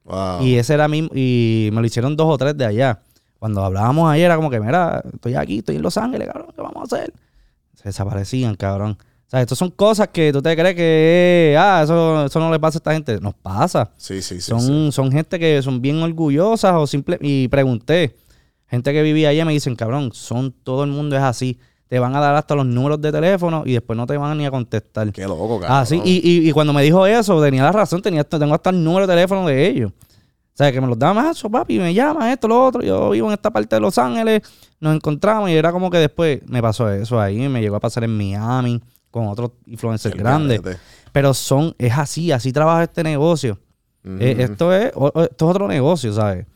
[0.04, 0.40] Wow.
[0.40, 3.02] Y ese era mismo, y me lo hicieron dos o tres de allá.
[3.38, 6.62] Cuando hablábamos ayer era como que, mira, estoy aquí, estoy en Los Ángeles, cabrón, ¿qué
[6.62, 7.12] vamos a hacer?
[7.86, 8.98] Se desaparecían, cabrón.
[9.00, 12.58] O sea, estas son cosas que tú te crees que, ah, eso, eso no le
[12.58, 13.20] pasa a esta gente.
[13.20, 13.92] Nos pasa.
[13.96, 14.40] Sí, sí, sí.
[14.40, 14.88] son, sí.
[14.90, 17.16] son gente que son bien orgullosas o simple.
[17.20, 18.16] Y pregunté,
[18.66, 21.60] gente que vivía allá me dicen, cabrón, son todo el mundo es así.
[21.86, 24.46] te van a dar hasta los números de teléfono y después no te van ni
[24.46, 25.12] a contestar.
[25.12, 25.78] Qué loco, cabrón.
[25.78, 28.70] Ah, sí, y, y, y cuando me dijo eso, tenía la razón, tenía, tengo hasta
[28.70, 29.92] el número de teléfono de ellos.
[30.56, 32.80] O sea, que me los daban más, eso, papi, me llama esto, lo otro.
[32.82, 34.40] Yo vivo en esta parte de Los Ángeles,
[34.80, 38.04] nos encontramos y era como que después me pasó eso ahí, me llegó a pasar
[38.04, 38.80] en Miami
[39.10, 40.62] con otros influencers grandes.
[40.62, 40.80] garete.
[41.12, 43.58] Pero son, es así, así trabaja este negocio.
[44.18, 46.46] Eh, esto, es, o- o- esto es otro negocio, ¿sabes?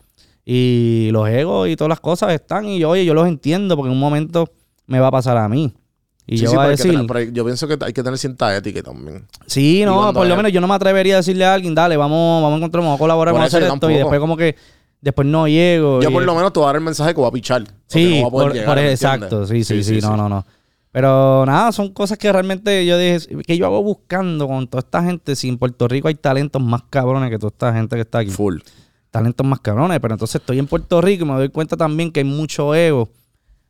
[0.43, 3.89] Y los egos y todas las cosas están y yo, oye, yo los entiendo porque
[3.89, 4.49] en un momento
[4.87, 5.73] me va a pasar a mí.
[6.27, 8.17] Y Sí, yo sí, voy a decir, tener- pero yo pienso que hay que tener
[8.17, 9.25] cierta ética también.
[9.47, 12.41] sí, no, por lo menos yo no me atrevería a decirle a alguien, dale, vamos,
[12.43, 13.71] vamos a encontrar, vamos a colaborar, vamos a hacer.
[13.91, 14.55] Y después como que,
[15.01, 16.01] después no llego.
[16.01, 17.63] Yo y- por lo menos te voy a dar el mensaje que voy a pichar.
[17.87, 20.29] Sí, no voy a poder por- llegar, por- ¿me exacto, sí, sí, sí, no, no,
[20.29, 20.45] no.
[20.91, 25.01] Pero nada, son cosas que realmente yo dije, que yo hago buscando con toda esta
[25.03, 25.35] gente.
[25.37, 28.29] Si en Puerto Rico hay talentos más cabrones que toda esta gente que está aquí.
[28.29, 28.57] Full.
[29.09, 32.19] Talentos más cabrones, pero entonces estoy en Puerto Rico y me doy cuenta también que
[32.19, 33.09] hay mucho ego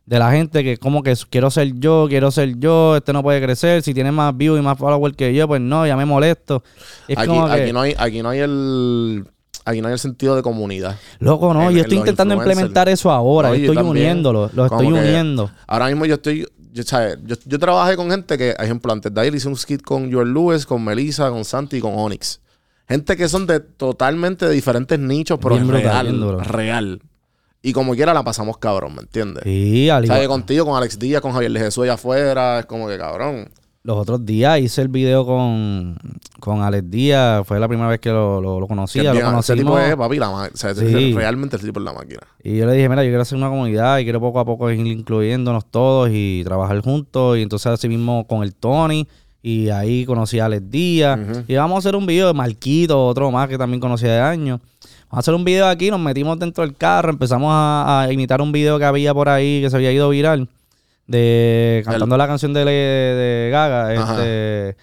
[0.04, 3.40] de la gente que como que quiero ser yo, quiero ser yo, este no puede
[3.42, 6.62] crecer, si tiene más views y más followers que yo, pues no, ya me molesto.
[7.08, 9.24] Es Aquí, como que, aquí, no hay, aquí no hay el...
[9.64, 10.98] Aquí no hay el sentido de comunidad.
[11.20, 14.06] loco, no, en- yo estoy intentando implementar eso ahora, No, yo estoy también.
[14.06, 15.50] uniéndolo, los estoy uniendo.
[15.68, 16.46] Ahora mismo yo estoy...
[16.72, 17.18] Yo, ¿sabes?
[17.26, 20.10] yo, yo trabajé con gente que, por ejemplo, antes de ahí hice un skit con
[20.12, 22.40] Joel Lewis, con Melissa, con Santi y con Onyx.
[22.88, 27.02] Gente que son de totalmente de diferentes nichos, pero Bien bien real.
[27.62, 29.44] Y como quiera la pasamos cabrón, ¿me entiendes?
[29.44, 31.94] Sí, al O sea, igual- que contigo, con Alex Díaz, con Javier de Jesús allá
[31.94, 33.48] afuera, es como que cabrón.
[33.84, 35.96] Los otros días hice el video con,
[36.38, 37.44] con Alex Díaz.
[37.46, 39.12] Fue la primera vez que lo, lo, lo conocía.
[39.12, 41.12] Lo ese tipo es, papi, la o sea, Sí.
[41.14, 42.20] realmente ese tipo es la máquina.
[42.44, 44.70] Y yo le dije, mira, yo quiero hacer una comunidad y quiero poco a poco
[44.70, 47.38] ir incluyéndonos todos y trabajar juntos.
[47.38, 49.08] Y entonces así mismo con el Tony.
[49.42, 51.18] Y ahí conocí a Alex Díaz.
[51.48, 54.60] Y vamos a hacer un video de Marquito, otro más que también conocía de años.
[55.12, 58.40] Vamos a hacer un video aquí, nos metimos dentro del carro, empezamos a, a imitar
[58.40, 60.48] un video que había por ahí que se había ido viral.
[61.06, 63.92] De cantando la canción de, Gaga.
[63.92, 64.76] Este,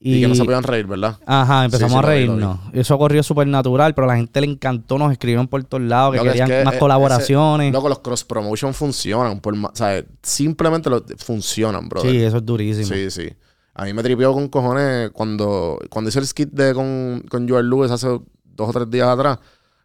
[0.00, 1.18] Y, que no se podían reír, ¿verdad?
[1.24, 2.58] Ajá, empezamos Sí, sí, a reírnos.
[2.72, 6.14] Eso corrió súper natural, pero a la gente le encantó, nos escribieron por todos lados,
[6.14, 7.72] que Lo que es querían que, más eh, colaboraciones.
[7.72, 9.38] loco, los cross promotion funcionan.
[9.38, 12.00] Por, ma- o sea, simplemente lo- funcionan, bro.
[12.02, 12.88] sí, eso es durísimo.
[12.88, 13.28] Sí, sí.
[13.74, 17.70] A mí me tripió con cojones cuando, cuando hice el skit de con, con Joel
[17.70, 19.38] Lewis hace dos o tres días atrás.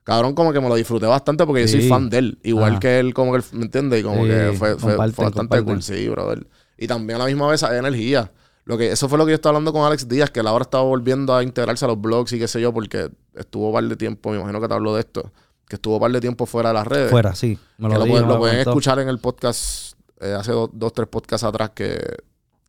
[0.03, 2.39] Cabrón, como que me lo disfruté bastante porque yo soy fan de él.
[2.43, 2.79] Igual Ajá.
[2.79, 3.99] que él, como que él, ¿me entiendes?
[3.99, 6.47] Y como Sí, que fue, fue, comparten, fue bastante cool, sí, brother.
[6.77, 8.31] Y también a la misma vez hay energía.
[8.65, 10.63] Lo que, eso fue lo que yo estaba hablando con Alex Díaz, que él ahora
[10.63, 13.83] estaba volviendo a integrarse a los blogs y qué sé yo, porque estuvo un par
[13.83, 15.31] de tiempo, me imagino que te hablo de esto,
[15.67, 17.11] que estuvo un par de tiempo fuera de las redes.
[17.11, 17.57] Fuera, sí.
[17.77, 20.69] Me Que lo, lo, pueden, me lo pueden escuchar en el podcast eh, hace dos,
[20.73, 21.99] dos, tres podcasts atrás que,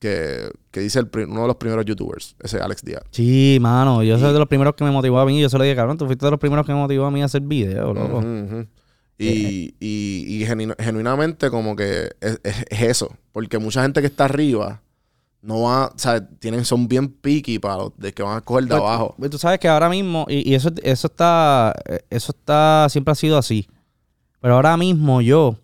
[0.02, 3.02] que, que dice el uno de los primeros youtubers, ese Alex Díaz.
[3.12, 4.02] Sí, mano.
[4.02, 5.40] Yo soy de los primeros que me motivó a mí.
[5.40, 7.22] Yo se lo dije, cabrón, tú fuiste de los primeros que me motivó a mí
[7.22, 8.18] a hacer videos, loco.
[8.18, 8.66] Ujú, ujú.
[9.18, 14.08] Y, y, y genu- genuinamente como que es, es- es eso, porque mucha gente que
[14.08, 14.82] está arriba
[15.40, 18.64] no va, o sea, tienen, son bien picky para los de que van a coger
[18.64, 19.14] de Pues, abajo.
[19.18, 23.12] pues, tú sabes que ahora mismo, y, y eso, eso está, eh, eso está, siempre
[23.12, 23.68] ha sido así.
[24.40, 25.56] Pero ahora mismo yo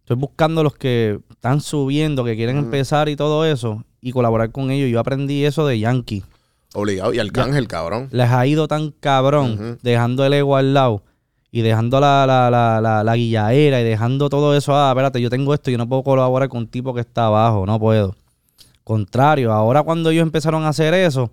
[0.00, 4.70] estoy buscando los que están subiendo, que quieren empezar y todo eso, y colaborar con
[4.70, 4.90] ellos.
[4.90, 6.24] Yo aprendí eso de Yankee.
[6.72, 7.12] Obligado.
[7.12, 8.08] Y Arcángel, cabrón.
[8.12, 11.02] Les ha ido tan cabrón, dejando el ego al lado.
[11.50, 14.74] Y dejando la, la, la, la, la guillaera y dejando todo eso.
[14.74, 17.66] Ah, espérate, yo tengo esto, yo no puedo colaborar con un tipo que está abajo,
[17.66, 18.16] no puedo.
[18.82, 21.30] Contrario, ahora cuando ellos empezaron a hacer eso,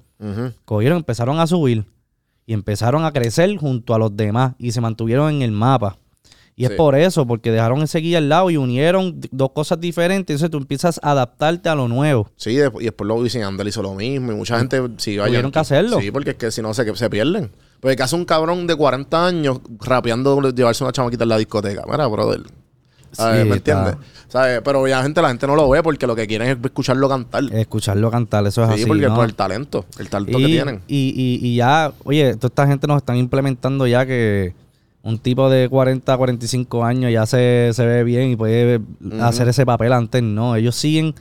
[0.65, 1.85] cogieron, empezaron a subir
[2.45, 5.95] y empezaron a crecer junto a los demás y se mantuvieron en el mapa.
[6.61, 6.75] Y es Sí.
[6.77, 10.35] por eso, porque dejaron ese guía al lado y unieron dos cosas diferentes.
[10.35, 12.29] Entonces tú empiezas a adaptarte a lo nuevo.
[12.35, 15.51] Sí, y después luego dicen Andel hizo lo mismo y mucha gente siguió a Tuvieron
[15.51, 15.99] que hacerlo.
[15.99, 17.51] Sí, porque es que si no se, se pierden.
[17.79, 21.83] Porque que hace un cabrón de 40 años rapeando llevarse una chamaquita en la discoteca.
[21.89, 22.43] Mira, brother.
[23.11, 23.41] ¿Sabes?
[23.43, 23.95] Sí, ¿Me entiendes?
[24.29, 24.61] ¿Sabes?
[24.63, 27.43] Pero obviamente la gente no lo ve porque lo que quieren es escucharlo cantar.
[27.51, 28.85] Escucharlo cantar, eso es sí, así.
[28.85, 29.15] porque ¿no?
[29.15, 29.85] por el talento.
[29.97, 30.81] El talento y, que tienen.
[30.87, 34.53] Y, y, y ya, oye, toda esta gente nos están implementando ya que
[35.03, 38.81] un tipo de 40, 45 años ya se, se ve bien y puede
[39.19, 40.55] hacer ese papel antes, no.
[40.55, 41.15] Ellos siguen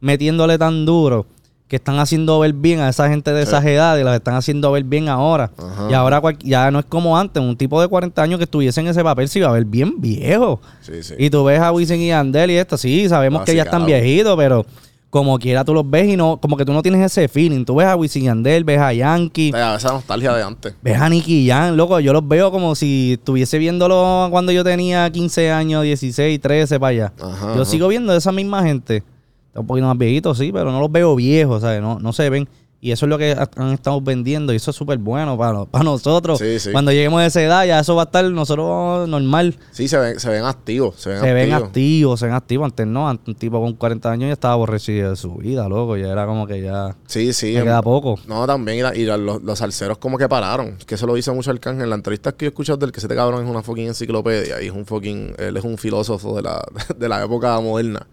[0.00, 1.26] metiéndole tan duro
[1.72, 4.84] que están haciendo ver bien a esa gente de esas edades, las están haciendo ver
[4.84, 5.50] bien ahora.
[5.56, 5.88] Ajá.
[5.90, 8.88] Y ahora ya no es como antes, un tipo de 40 años que estuviese en
[8.88, 10.60] ese papel se iba a ver bien viejo.
[10.82, 11.14] Sí, sí.
[11.16, 14.36] Y tú ves a Wisin y Andel y esto, sí, sabemos que ya están viejitos,
[14.36, 14.66] pero
[15.12, 17.66] como quiera tú los ves y no, como que tú no tienes ese feeling.
[17.66, 20.74] Tú ves a Wisin y Andel, ves a Yankee, O sea, esa nostalgia de antes.
[20.80, 25.10] ves a Nicky Jam, loco, yo los veo como si estuviese viéndolo cuando yo tenía
[25.12, 27.12] 15 años, 16, 13 para allá.
[27.20, 27.64] Ajá, yo ajá.
[27.66, 29.04] sigo viendo a esa misma gente.
[29.48, 31.82] Está un poquito más viejitos, sí, pero no los veo viejos, ¿sabes?
[31.82, 32.48] No, no se ven.
[32.84, 35.66] Y eso es lo que ha- han estado vendiendo y eso es súper bueno para,
[35.66, 36.40] para nosotros.
[36.40, 36.72] Sí, sí.
[36.72, 39.54] Cuando lleguemos a esa edad ya eso va a estar nosotros normal.
[39.70, 40.96] Sí, se ven, se ven activos.
[40.96, 42.18] Se ven Se ven activos.
[42.18, 42.64] se ven activos.
[42.64, 45.96] Antes no, antes un tipo con 40 años ya estaba aborrecido de su vida, loco.
[45.96, 47.54] Ya era como que ya Sí, sí.
[47.54, 48.18] me queda poco.
[48.26, 48.78] No, también.
[48.78, 50.76] Y, la- y la- los, los salseros como que pararon.
[50.84, 51.84] Que eso lo dice mucho Arcángel.
[51.84, 54.60] En la entrevista que yo he escuchado del que ese cabrón es una fucking enciclopedia.
[54.60, 55.36] Y es un fucking...
[55.38, 56.60] Él es un filósofo de la,
[56.98, 58.08] de la época moderna.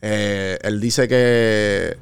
[0.00, 1.96] Eh, él dice que...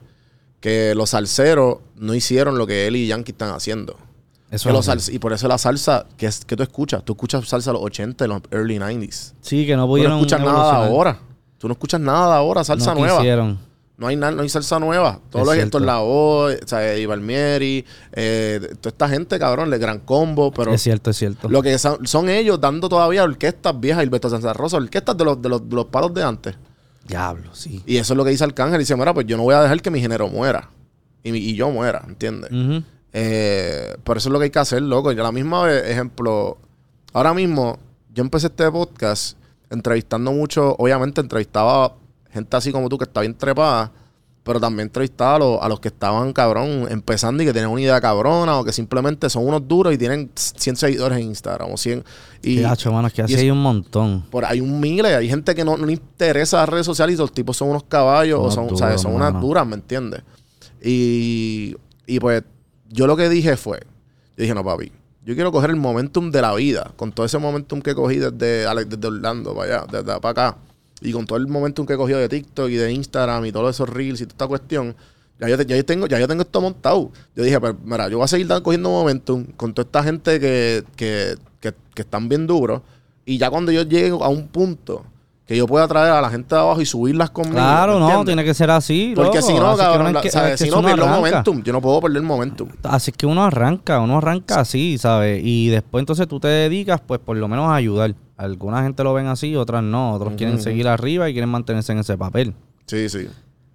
[0.63, 3.97] Que los salseros no hicieron lo que él y Yankee están haciendo.
[4.51, 7.03] Eso Que es los y por eso la salsa que, es, que tú escuchas.
[7.05, 9.33] Tú escuchas salsa de los 80 y los early 90s.
[9.41, 11.19] Sí, que no Tú no pudieron escuchas nada ahora.
[11.59, 13.19] Tú no escuchas nada ahora, salsa no nueva.
[13.19, 13.59] quisieron.
[13.97, 15.21] No hay, na- no hay salsa nueva.
[15.31, 15.79] Todo Es lo que cierto.
[15.79, 20.51] esto es la O, o sea, Ibalmieri, eh, toda esta gente, cabrón, el gran combo,
[20.53, 21.49] pero Es cierto, es cierto.
[21.49, 25.41] lo que son, son ellos dando todavía orquestas viejas, Hilberto Santa Rosa, orquestas de los,
[25.41, 26.55] de, los, de los palos de antes.
[27.07, 27.83] Diablo, sí.
[27.87, 28.79] Y eso es lo que dice Arcángel.
[28.79, 30.71] Dice, mira, pues yo no voy a dejar que mi género muera.
[31.23, 32.51] Y, y yo muera, ¿entiendes?
[33.13, 35.13] Eh, por eso es lo que hay que hacer, loco.
[35.13, 36.59] Y a la misma vez, ejemplo,
[37.13, 37.79] ahora mismo
[38.13, 39.37] yo empecé este podcast
[39.71, 41.95] entrevistando mucho, obviamente entrevistaba
[42.31, 43.91] gente así como tú que está bien trepada,
[44.45, 47.81] pero también entrevistaba a, los- a los que estaban, cabrón, empezando y que tienen una
[47.81, 51.77] idea cabrona o que simplemente son unos duros y tienen 100 seguidores en Instagram o
[51.77, 52.03] 100.
[52.43, 54.25] Y, Qué gacho, mano, es que y así es- hay un montón.
[54.31, 57.19] por hay un miles, hay gente que no, no le interesa las redes sociales y
[57.19, 59.01] los tipos son unos caballos o son, duros, ¿sabes?
[59.01, 60.23] son unas duras, ¿me entiendes?
[60.83, 61.77] Y,
[62.07, 62.43] y pues
[62.91, 63.79] yo lo que dije fue,
[64.37, 64.91] yo dije, no papi,
[65.25, 68.67] yo quiero coger el momentum de la vida, con todo ese momentum que cogí desde,
[68.87, 70.59] desde Orlando para allá, desde para acá,
[71.03, 73.75] y con todo el momentum que he cogido de TikTok y de Instagram y todos
[73.75, 74.95] esos reels y toda esta cuestión,
[75.41, 77.11] ya yo, te- ya yo tengo, ya yo tengo esto montado.
[77.35, 80.85] Yo dije, pues mira, yo voy a seguir cogiendo momentum con toda esta gente que,
[80.97, 82.81] que, que, que están bien duros.
[83.25, 85.05] Y ya cuando yo llegue a un punto
[85.47, 87.57] que yo pueda traer a la gente de abajo y subirlas conmigo.
[87.57, 89.13] Claro, ¿me no, tiene que ser así.
[89.17, 89.47] Porque loco.
[89.49, 91.63] si no, Así cabrón, que- si no pierdo momentum.
[91.65, 92.69] Yo no puedo perder momentum.
[92.85, 95.43] Así que uno arranca, uno arranca así, ¿sabes?
[95.45, 98.15] Y después entonces tú te dedicas, pues por lo menos a ayudar.
[98.43, 100.13] Alguna gente lo ven así, otras no.
[100.15, 102.55] Otros quieren seguir arriba y quieren mantenerse en ese papel.
[102.87, 103.29] Sí, sí.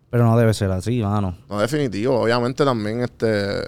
[0.09, 1.37] Pero no debe ser así, mano.
[1.49, 2.19] No, definitivo.
[2.21, 3.61] Obviamente también este...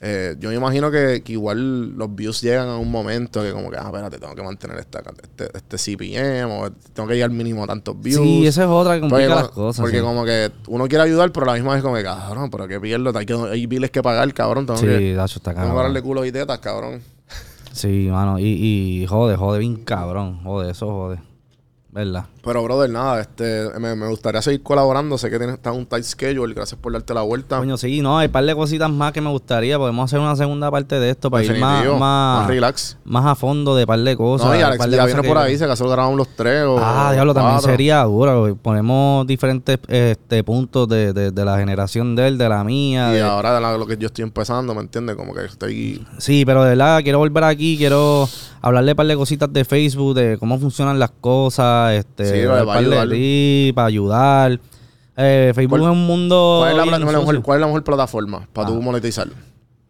[0.00, 3.70] eh, yo me imagino que, que igual los views llegan a un momento que como
[3.70, 7.62] que, ah, espérate, tengo que mantener esta, este, este CPM o tengo que llegar mínimo
[7.62, 8.20] a tantos views.
[8.20, 9.80] Sí, esa es otra que complica Porque, las cosas.
[9.82, 10.02] porque sí.
[10.02, 12.80] como que uno quiere ayudar, pero a la misma vez como que, cabrón, pero qué
[12.80, 14.66] pierdo, hay, que, hay biles que pagar, cabrón.
[14.66, 15.84] Tengo Sí, que, Dacho, está tengo que cabrón.
[15.84, 17.00] darle culo y tetas, cabrón.
[17.72, 18.38] Sí, mano.
[18.38, 20.42] Y, y jode, jode bien cabrón.
[20.44, 21.20] Jode, eso jode.
[21.90, 22.26] ¿Verdad?
[22.44, 25.16] Pero, brother, nada, este, me, me gustaría seguir colaborando.
[25.16, 26.52] Sé que tienes está un tight schedule.
[26.54, 27.58] Gracias por darte la vuelta.
[27.58, 29.78] Coño, sí, no, hay un par de cositas más que me gustaría.
[29.78, 32.96] Podemos hacer una segunda parte de esto para ir más, más, más relax.
[33.04, 34.48] más a fondo de par de cosas.
[34.48, 37.32] no, y Alex ya viene por ahí, acaso lo grabamos los tres o Ah, diablo,
[37.32, 38.56] también sería duro.
[38.60, 43.10] Ponemos diferentes este, puntos de, de- de la generación de él, de la mía.
[43.12, 45.14] Y de- ahora de la- lo que yo estoy empezando, ¿me entiendes?
[45.14, 46.04] Como que estoy...
[46.18, 48.28] Sí, pero de verdad quiero volver aquí, quiero
[48.60, 52.48] hablarle un par de cositas de Facebook, de cómo funcionan las cosas, este, Sí, dar
[52.54, 53.08] va a un par de ayudar.
[53.10, 54.60] tips para ayudar.
[55.16, 56.56] Eh, Facebook ¿Cuál- es un mundo.
[56.60, 57.42] ¿Cuál es, la, mejor, sucio.
[57.42, 58.70] cuál es la mejor plataforma para Ah.
[58.70, 59.28] tú monetizar?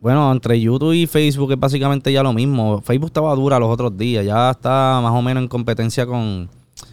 [0.01, 2.83] Bueno, entre YouTube y Facebook es básicamente ya lo mismo.
[2.83, 6.49] Facebook estaba dura los otros días, ya está más o menos en competencia con,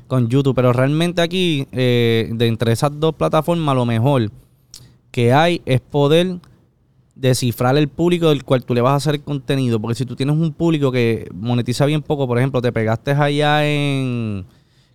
[0.08, 4.30] con YouTube, pero realmente aquí, eh, de entre esas dos plataformas, lo mejor
[5.10, 6.38] que hay es poder
[7.16, 9.80] descifrar el público del cual tú le vas a hacer el contenido.
[9.80, 13.68] Porque si tú tienes un público que monetiza bien poco, por ejemplo, te pegaste allá
[13.68, 14.45] en,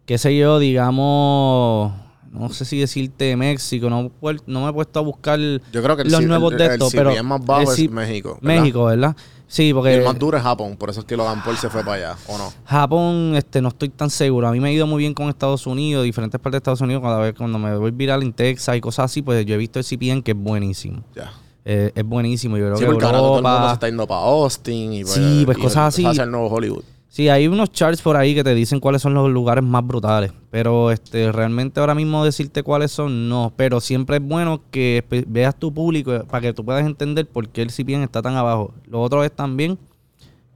[0.06, 1.92] qué sé yo, digamos,
[2.32, 4.10] no sé si decirte México, no,
[4.46, 6.66] no me he puesto a buscar Yo creo que el, los C- nuevos el, de
[6.66, 8.38] estos, pero más bajo el es México.
[8.40, 8.60] ¿verdad?
[8.60, 9.16] México, ¿verdad?
[9.46, 11.68] Sí, Y porque el más duro es Japón, por eso es que Logan Paul se
[11.68, 12.52] fue para allá, ¿o no?
[12.64, 14.48] Japón, este, no estoy tan seguro.
[14.48, 17.02] A mí me ha ido muy bien con Estados Unidos, diferentes partes de Estados Unidos.
[17.02, 19.78] Cada vez cuando me voy viral en Texas y cosas así, pues yo he visto
[19.78, 21.02] el CPN que es buenísimo.
[21.14, 21.30] Ya.
[21.66, 22.56] Eh, es buenísimo.
[22.58, 24.92] Yo creo Sí, que porque ahora todo el mundo Europa- se está yendo para Austin
[24.94, 26.04] y Sí, pues y cosas así.
[26.06, 26.82] el nuevo Hollywood.
[27.14, 30.32] Sí, hay unos charts por ahí que te dicen cuáles son los lugares más brutales.
[30.50, 33.52] Pero este realmente ahora mismo decirte cuáles son, no.
[33.56, 37.48] Pero siempre es bueno que veas tu público eh, para que tú puedas entender por
[37.50, 38.74] qué el CPN está tan abajo.
[38.88, 39.78] Lo otro es también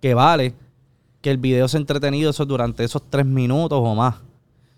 [0.02, 0.52] que vale
[1.20, 4.16] que el video sea entretenido eso durante esos tres minutos o más.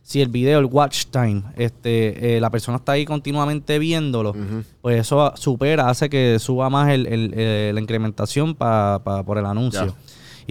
[0.03, 4.35] Si el video, el watch time, este, eh, la persona está ahí continuamente viéndolo,
[4.83, 9.39] pues eso supera, hace que suba más el, el- eh, la incrementación pa- pa- por
[9.39, 9.95] el anuncio.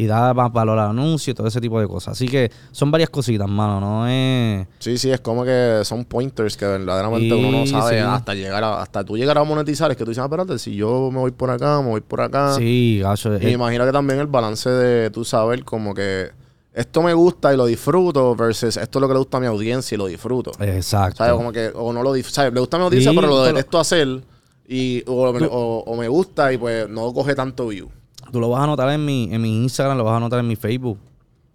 [0.01, 2.13] Y da más valor al anuncio y todo ese tipo de cosas.
[2.13, 3.79] Así que son varias cositas, mano.
[3.81, 4.65] No es.
[4.79, 8.05] Sí, sí, es como que son pointers que verdaderamente uno no sabe sí.
[8.07, 9.91] hasta llegar a, hasta tú llegar a monetizar.
[9.91, 12.21] Es que tú dices, ah, espérate, si yo me voy por acá, me voy por
[12.21, 12.53] acá.
[12.55, 13.35] Sí, gacho.
[13.35, 16.29] Y me eh, imagino que también el balance de tú saber como que
[16.73, 19.47] esto me gusta y lo disfruto versus esto es lo que le gusta a mi
[19.47, 20.51] audiencia y lo disfruto.
[20.61, 21.17] exacto.
[21.17, 21.33] ¿Sabes?
[21.33, 22.35] Como que, o no lo disfruto.
[22.35, 22.53] ¿Sabes?
[22.53, 24.21] Le gusta a mi audiencia, Sí, pero lo pero- detesto hacer
[24.67, 27.89] Y, o, o- o me gusta y pues no coge tanto view.
[28.31, 30.47] Tú lo vas a notar en mi, en mi Instagram, lo vas a notar en
[30.47, 30.97] mi Facebook.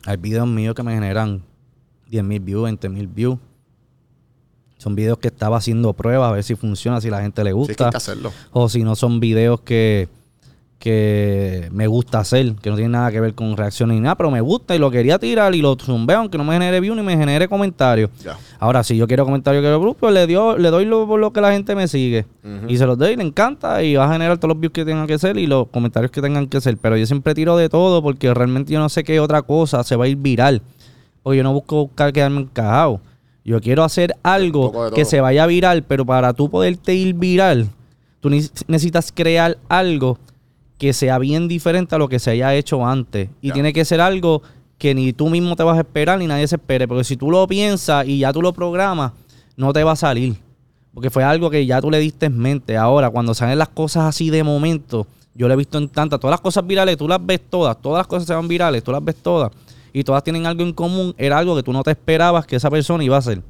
[0.06, 1.42] Hay videos míos que me generan
[2.10, 3.38] 10 mil views, 20 mil views.
[4.78, 7.56] Son videos que estaba haciendo pruebas a ver si funciona, si la gente le Sí,
[7.60, 7.84] es que gusta.
[7.86, 8.32] hay que hacerlo.
[8.52, 10.08] o si no son videos que,
[10.84, 14.30] que me gusta hacer, que no tienen nada que ver con reacciones ni nada, pero
[14.30, 17.02] me gusta y lo quería tirar y lo zumbeo, aunque no me genere view ni
[17.02, 18.10] me genere comentarios.
[18.60, 21.40] Ahora, si yo quiero comentarios, quiero grupo, le, dio, le doy lo, por lo que
[21.40, 22.26] la gente me sigue.
[22.68, 25.06] Y se los doy, le encanta y va a generar todos los views que tengan
[25.06, 26.76] que ser y los comentarios que tengan que ser.
[26.76, 29.96] Pero yo siempre tiro de todo porque realmente yo no sé qué otra cosa se
[29.96, 30.60] va a ir viral.
[31.22, 33.00] Porque yo no busco buscar quedarme encajado.
[33.44, 37.68] Yo quiero hacer algo que se vaya viral, pero para tú poderte ir viral,
[38.20, 40.18] tú ne- necesitas crear algo
[40.78, 43.28] que sea bien diferente a lo que se haya hecho antes.
[43.40, 44.42] Y tiene que ser algo
[44.78, 46.88] que ni tú mismo te vas a esperar ni nadie se espere.
[46.88, 49.12] Porque si tú lo piensas y ya tú lo programas,
[49.56, 50.36] no te va a salir.
[50.92, 52.76] Porque fue algo que ya tú le diste en mente.
[52.76, 56.20] Ahora, cuando salen las cosas así de momento, yo lo he visto en tantas.
[56.20, 57.80] Todas las cosas virales, tú las ves todas.
[57.80, 59.50] Todas las cosas se van virales, tú las ves todas.
[59.92, 61.14] Y todas tienen algo en común.
[61.18, 63.42] Era algo que tú no te esperabas que esa persona iba a hacer.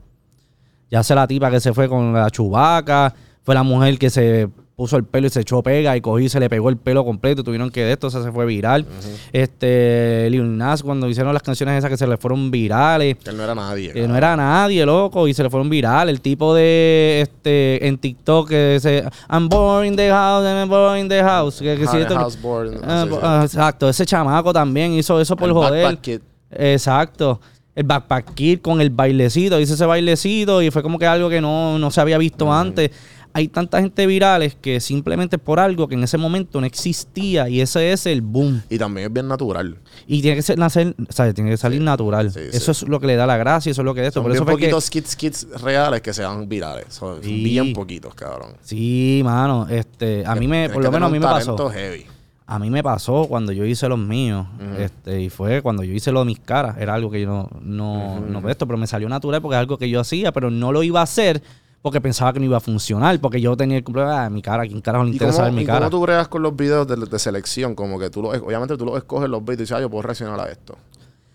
[0.90, 4.48] Ya sea la tipa que se fue con la chubaca, fue la mujer que se
[4.76, 7.04] puso el pelo y se echó pega y cogí y se le pegó el pelo
[7.04, 7.44] completo.
[7.44, 8.86] Tuvieron que de esto, o sea, se fue viral.
[9.32, 13.16] Este, Lil Nas, cuando hicieron las canciones esas que se le fueron virales.
[13.22, 13.92] Que él no era nadie.
[13.92, 16.08] Que no era nadie, loco, y se le fueron viral.
[16.08, 20.98] El tipo de este en TikTok que se I'm born in the house, I'm born
[20.98, 21.58] in the house.
[21.58, 23.14] Que, que si sí, sí.
[23.42, 25.84] exacto, ese chamaco también hizo eso por El joder.
[25.84, 26.20] Backpack Kid.
[26.50, 27.40] Exacto.
[27.74, 31.40] El Backpack Kid con el bailecito, hizo ese bailecito y fue como que algo que
[31.40, 32.90] no, no se había visto antes.
[33.37, 37.61] Hay tanta gente virales que simplemente por algo que en ese momento no existía y
[37.61, 38.62] ese es el boom.
[38.70, 39.76] Y también es bien natural.
[40.07, 42.30] Y tiene que ser, nacer, o sea, tiene que salir natural.
[42.32, 42.85] sí, eso sí.
[42.85, 44.20] es lo que le da la gracia, eso es lo que es esto.
[44.20, 46.87] Son Por bien eso fue que- poquitos skits, skits reales que sean virales.
[46.91, 48.53] Son bien poquitos, cabrón.
[48.62, 51.57] Sí, mano, este, a mí me, por lo menos a mí me pasó.
[51.70, 52.07] heavy.
[52.47, 54.47] A mí me pasó cuando yo hice los míos,
[54.78, 57.51] este, y fue cuando yo hice lo de mis caras, era algo que yo no,
[57.62, 60.51] no, no de esto, pero me salió natural porque es algo que yo hacía, pero
[60.51, 61.43] no lo iba a hacer
[61.85, 64.62] porque pensaba que no iba a funcionar, porque yo tenía el problema, ah, mi cara,
[64.62, 65.80] ¿a quién carajo le ¿Y interesa cómo, ver mi y cara?
[65.80, 67.74] cómo tú bregas con los videos de, de selección?
[67.74, 70.01] Como que tú lo, obviamente tú los escoges los videos y dices, ah, yo puedo
[70.01, 70.78] reaccionar a esto.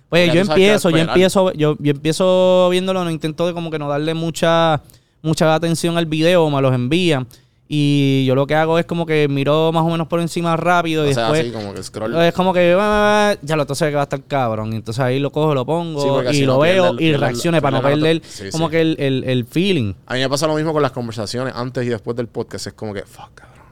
[0.09, 3.87] Pues yo empiezo, yo empiezo, yo, yo empiezo viéndolo, no intento de como que no
[3.87, 4.81] darle mucha,
[5.21, 7.27] mucha atención al video, me los envían.
[7.71, 11.05] Y yo lo que hago es como que miro más o menos por encima rápido
[11.05, 12.15] y O sea, después así como que scroll.
[12.15, 14.73] es como que ah, ya lo entonces que va a estar cabrón.
[14.73, 17.77] Entonces ahí lo cojo, lo pongo Sí, y lo no veo el- y reaccione para
[17.77, 18.23] no perder.
[18.25, 18.71] Sí, como sí.
[18.71, 19.93] que el, el, el feeling.
[20.07, 22.65] A mí me pasa lo mismo con las conversaciones antes y después del podcast.
[22.65, 23.65] Es como que, fuck, cabrón.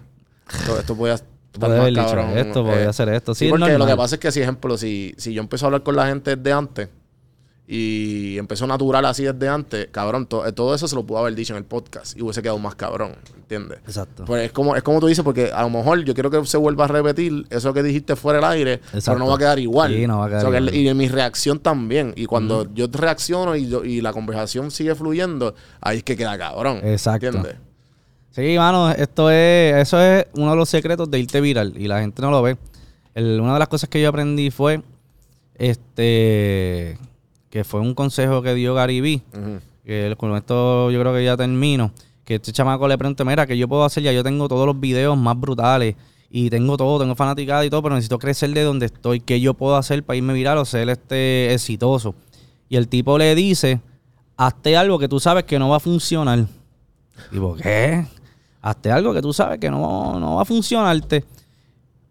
[0.54, 1.28] Esto, esto puede estar
[1.60, 2.38] más cabrón.
[2.38, 3.34] esto, podía eh, hacer esto.
[3.34, 5.82] Sí, porque lo que pasa es que, si ejemplo, si, si yo empiezo a hablar
[5.82, 6.89] con la gente desde antes
[7.70, 11.36] y empezó natural así desde antes, cabrón, to- eh, todo eso se lo pudo haber
[11.36, 13.80] dicho en el podcast y hubiese quedado más cabrón, ¿entiendes?
[13.86, 14.24] Exacto.
[14.24, 16.55] Pues es como, es como tú dices, porque a lo mejor yo quiero que se
[16.55, 19.20] vuelva a repetir eso que dijiste fuera del aire, pero Exacto.
[19.20, 19.93] no va a quedar igual.
[19.93, 20.76] Sí, no va a quedar O sea, que- igual.
[20.76, 22.13] Y en mi reacción también.
[22.15, 26.38] Y cuando yo reacciono y, yo- y la conversación sigue fluyendo, ahí es que queda
[26.38, 26.80] cabrón.
[26.84, 27.26] Exacto.
[27.28, 27.55] ¿Entiendes?
[28.32, 31.99] Sí, mano, esto es, eso es uno de los secretos de irte viral y la
[31.99, 32.55] gente no lo ve.
[33.13, 34.82] El- una de las cosas que yo aprendí fue,
[35.55, 36.97] este,
[37.50, 39.60] que fue un consejo que dio Gary Vee, Ujú.
[39.86, 41.91] que con esto yo creo que ya termino,
[42.26, 44.80] que este chamaco le pregunté, mira, que yo puedo hacer ya, yo tengo todos los
[44.80, 45.95] videos más brutales
[46.30, 49.54] y tengo todo, tengo fanaticada y todo, pero necesito crecer de donde estoy, ¿qué yo
[49.54, 52.16] puedo hacer para irme viral o ser este exitoso?
[52.68, 53.80] Y el tipo le dice,
[54.36, 56.45] hazte algo que tú sabes que no va a funcionar.
[57.32, 58.06] Digo, ¿qué?
[58.62, 61.24] Hazte algo que tú sabes que no, no va a funcionarte.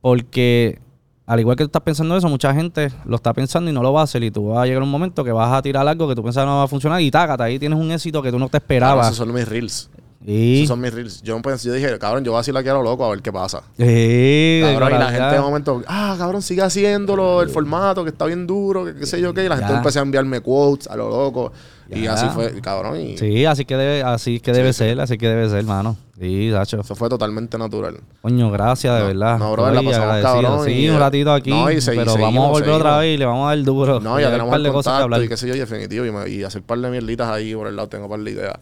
[0.01, 0.78] Porque
[1.27, 3.93] al igual que tú estás pensando eso, mucha gente lo está pensando y no lo
[3.93, 4.22] va a hacer.
[4.22, 6.49] Y tú vas a llegar un momento que vas a tirar algo que tú pensabas
[6.49, 8.64] no va a funcionar y tácata, ahí tienes un éxito que tú no te Claro,
[8.64, 9.07] esperabas.
[9.07, 9.91] esos son mis reels.
[10.25, 11.23] Y, Esos son mis reels.
[11.23, 13.11] Yo, pensé- yo dije, cabrón, yo voy a decir la que a lo loco a
[13.11, 13.62] ver qué pasa.
[13.79, 18.25] Sí, Cabrón, y la gente de momento, ah, cabrón, sigue haciéndolo, el formato que está
[18.27, 19.45] bien duro, que qué sé yo qué.
[19.45, 19.79] Y la gente Ya.
[19.79, 21.53] empezó a enviarme quotes a lo loco.
[21.89, 23.01] Y así fue, cabrón.
[23.01, 25.97] Y Sí, así que debe, así que debe ser, así que debe ser, hermano.
[26.19, 26.81] Sí, Sacho.
[26.81, 27.99] eso fue totalmente natural.
[28.23, 29.39] Coño, gracias, de No, verdad.
[29.39, 30.43] no, la Estoy pasamos agradecido.
[30.43, 31.51] cabrón Sí, y, un ratito aquí.
[31.51, 33.55] no, y se- y pero vamos a seguimos, volver otra vez y le vamos a
[33.55, 34.01] dar duro.
[34.01, 35.23] No, Y ya tenemos un par de cosas que contacto hablar.
[35.23, 36.05] y qué sé yo, y definitivo.
[36.07, 38.21] Y, me- y hacer un par de mierditas ahí por el lado, tengo un par
[38.21, 38.55] de ideas.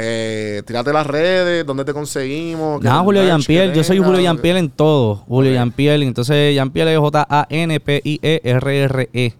[0.00, 2.80] Eh, tírate las redes, dónde te conseguimos.
[2.80, 3.72] Nada, Julio Yampiel.
[3.74, 5.16] Yo soy Julio Yampiel en todo.
[5.26, 5.52] Julio.
[5.52, 6.04] Yampiel.
[6.04, 7.40] Entonces, Yampiel es J-A-N-P-I-E-R-R-E.
[9.12, 9.34] E.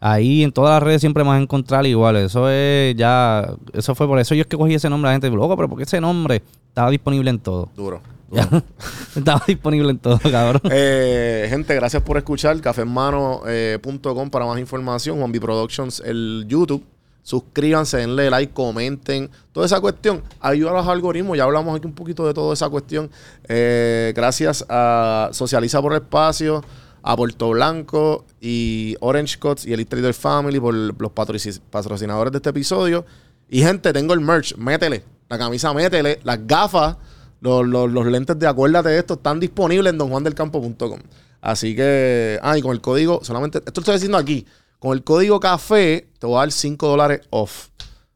[0.00, 2.16] Ahí en todas las redes siempre me vas a encontrar igual.
[2.16, 3.52] Eso es ya.
[3.74, 5.08] Eso fue por eso yo es que cogí ese nombre.
[5.08, 6.42] La gente, loco, pero ¿por qué ese nombre?
[6.68, 7.68] Estaba disponible en todo.
[7.76, 8.00] Duro.
[9.16, 10.62] Estaba disponible en todo, cabrón.
[10.70, 12.58] Eh, gente, gracias por escuchar.
[12.60, 15.18] Cafehermano.com para más información.
[15.18, 16.82] Juan B Productions, el YouTube.
[17.22, 19.30] Suscríbanse, denle like, comenten.
[19.52, 21.36] Toda esa cuestión ayuda a los algoritmos.
[21.36, 23.10] Ya hablamos aquí un poquito de toda esa cuestión.
[23.48, 26.64] Eh, gracias a Socializa por el Espacio,
[27.02, 32.38] a Puerto Blanco y Orange Cuts y Elite Trader Family por los patroci- patrocinadores de
[32.38, 33.04] este episodio.
[33.50, 34.56] Y gente, tengo el merch.
[34.56, 35.04] Métele.
[35.28, 36.20] La camisa, métele.
[36.24, 36.96] Las gafas,
[37.40, 37.66] los,
[38.06, 41.00] lentes de acuérdate de esto están disponibles en donjuandelcampo.com.
[41.40, 44.44] Así que, ah, con el código, solamente, esto lo estoy diciendo aquí,
[44.78, 47.68] con el código café te voy a dar 5 dólares off.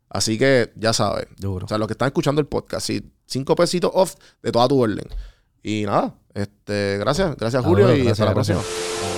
[0.09, 1.27] Así que ya sabes.
[1.39, 1.65] Duro.
[1.65, 4.81] O sea, los que están escuchando el podcast, sí, 5 pesitos off de toda tu
[4.81, 5.09] orden.
[5.63, 8.59] Y nada, este, gracias, gracias Julio Duro, y gracias, hasta la gracias.
[8.59, 9.12] próxima.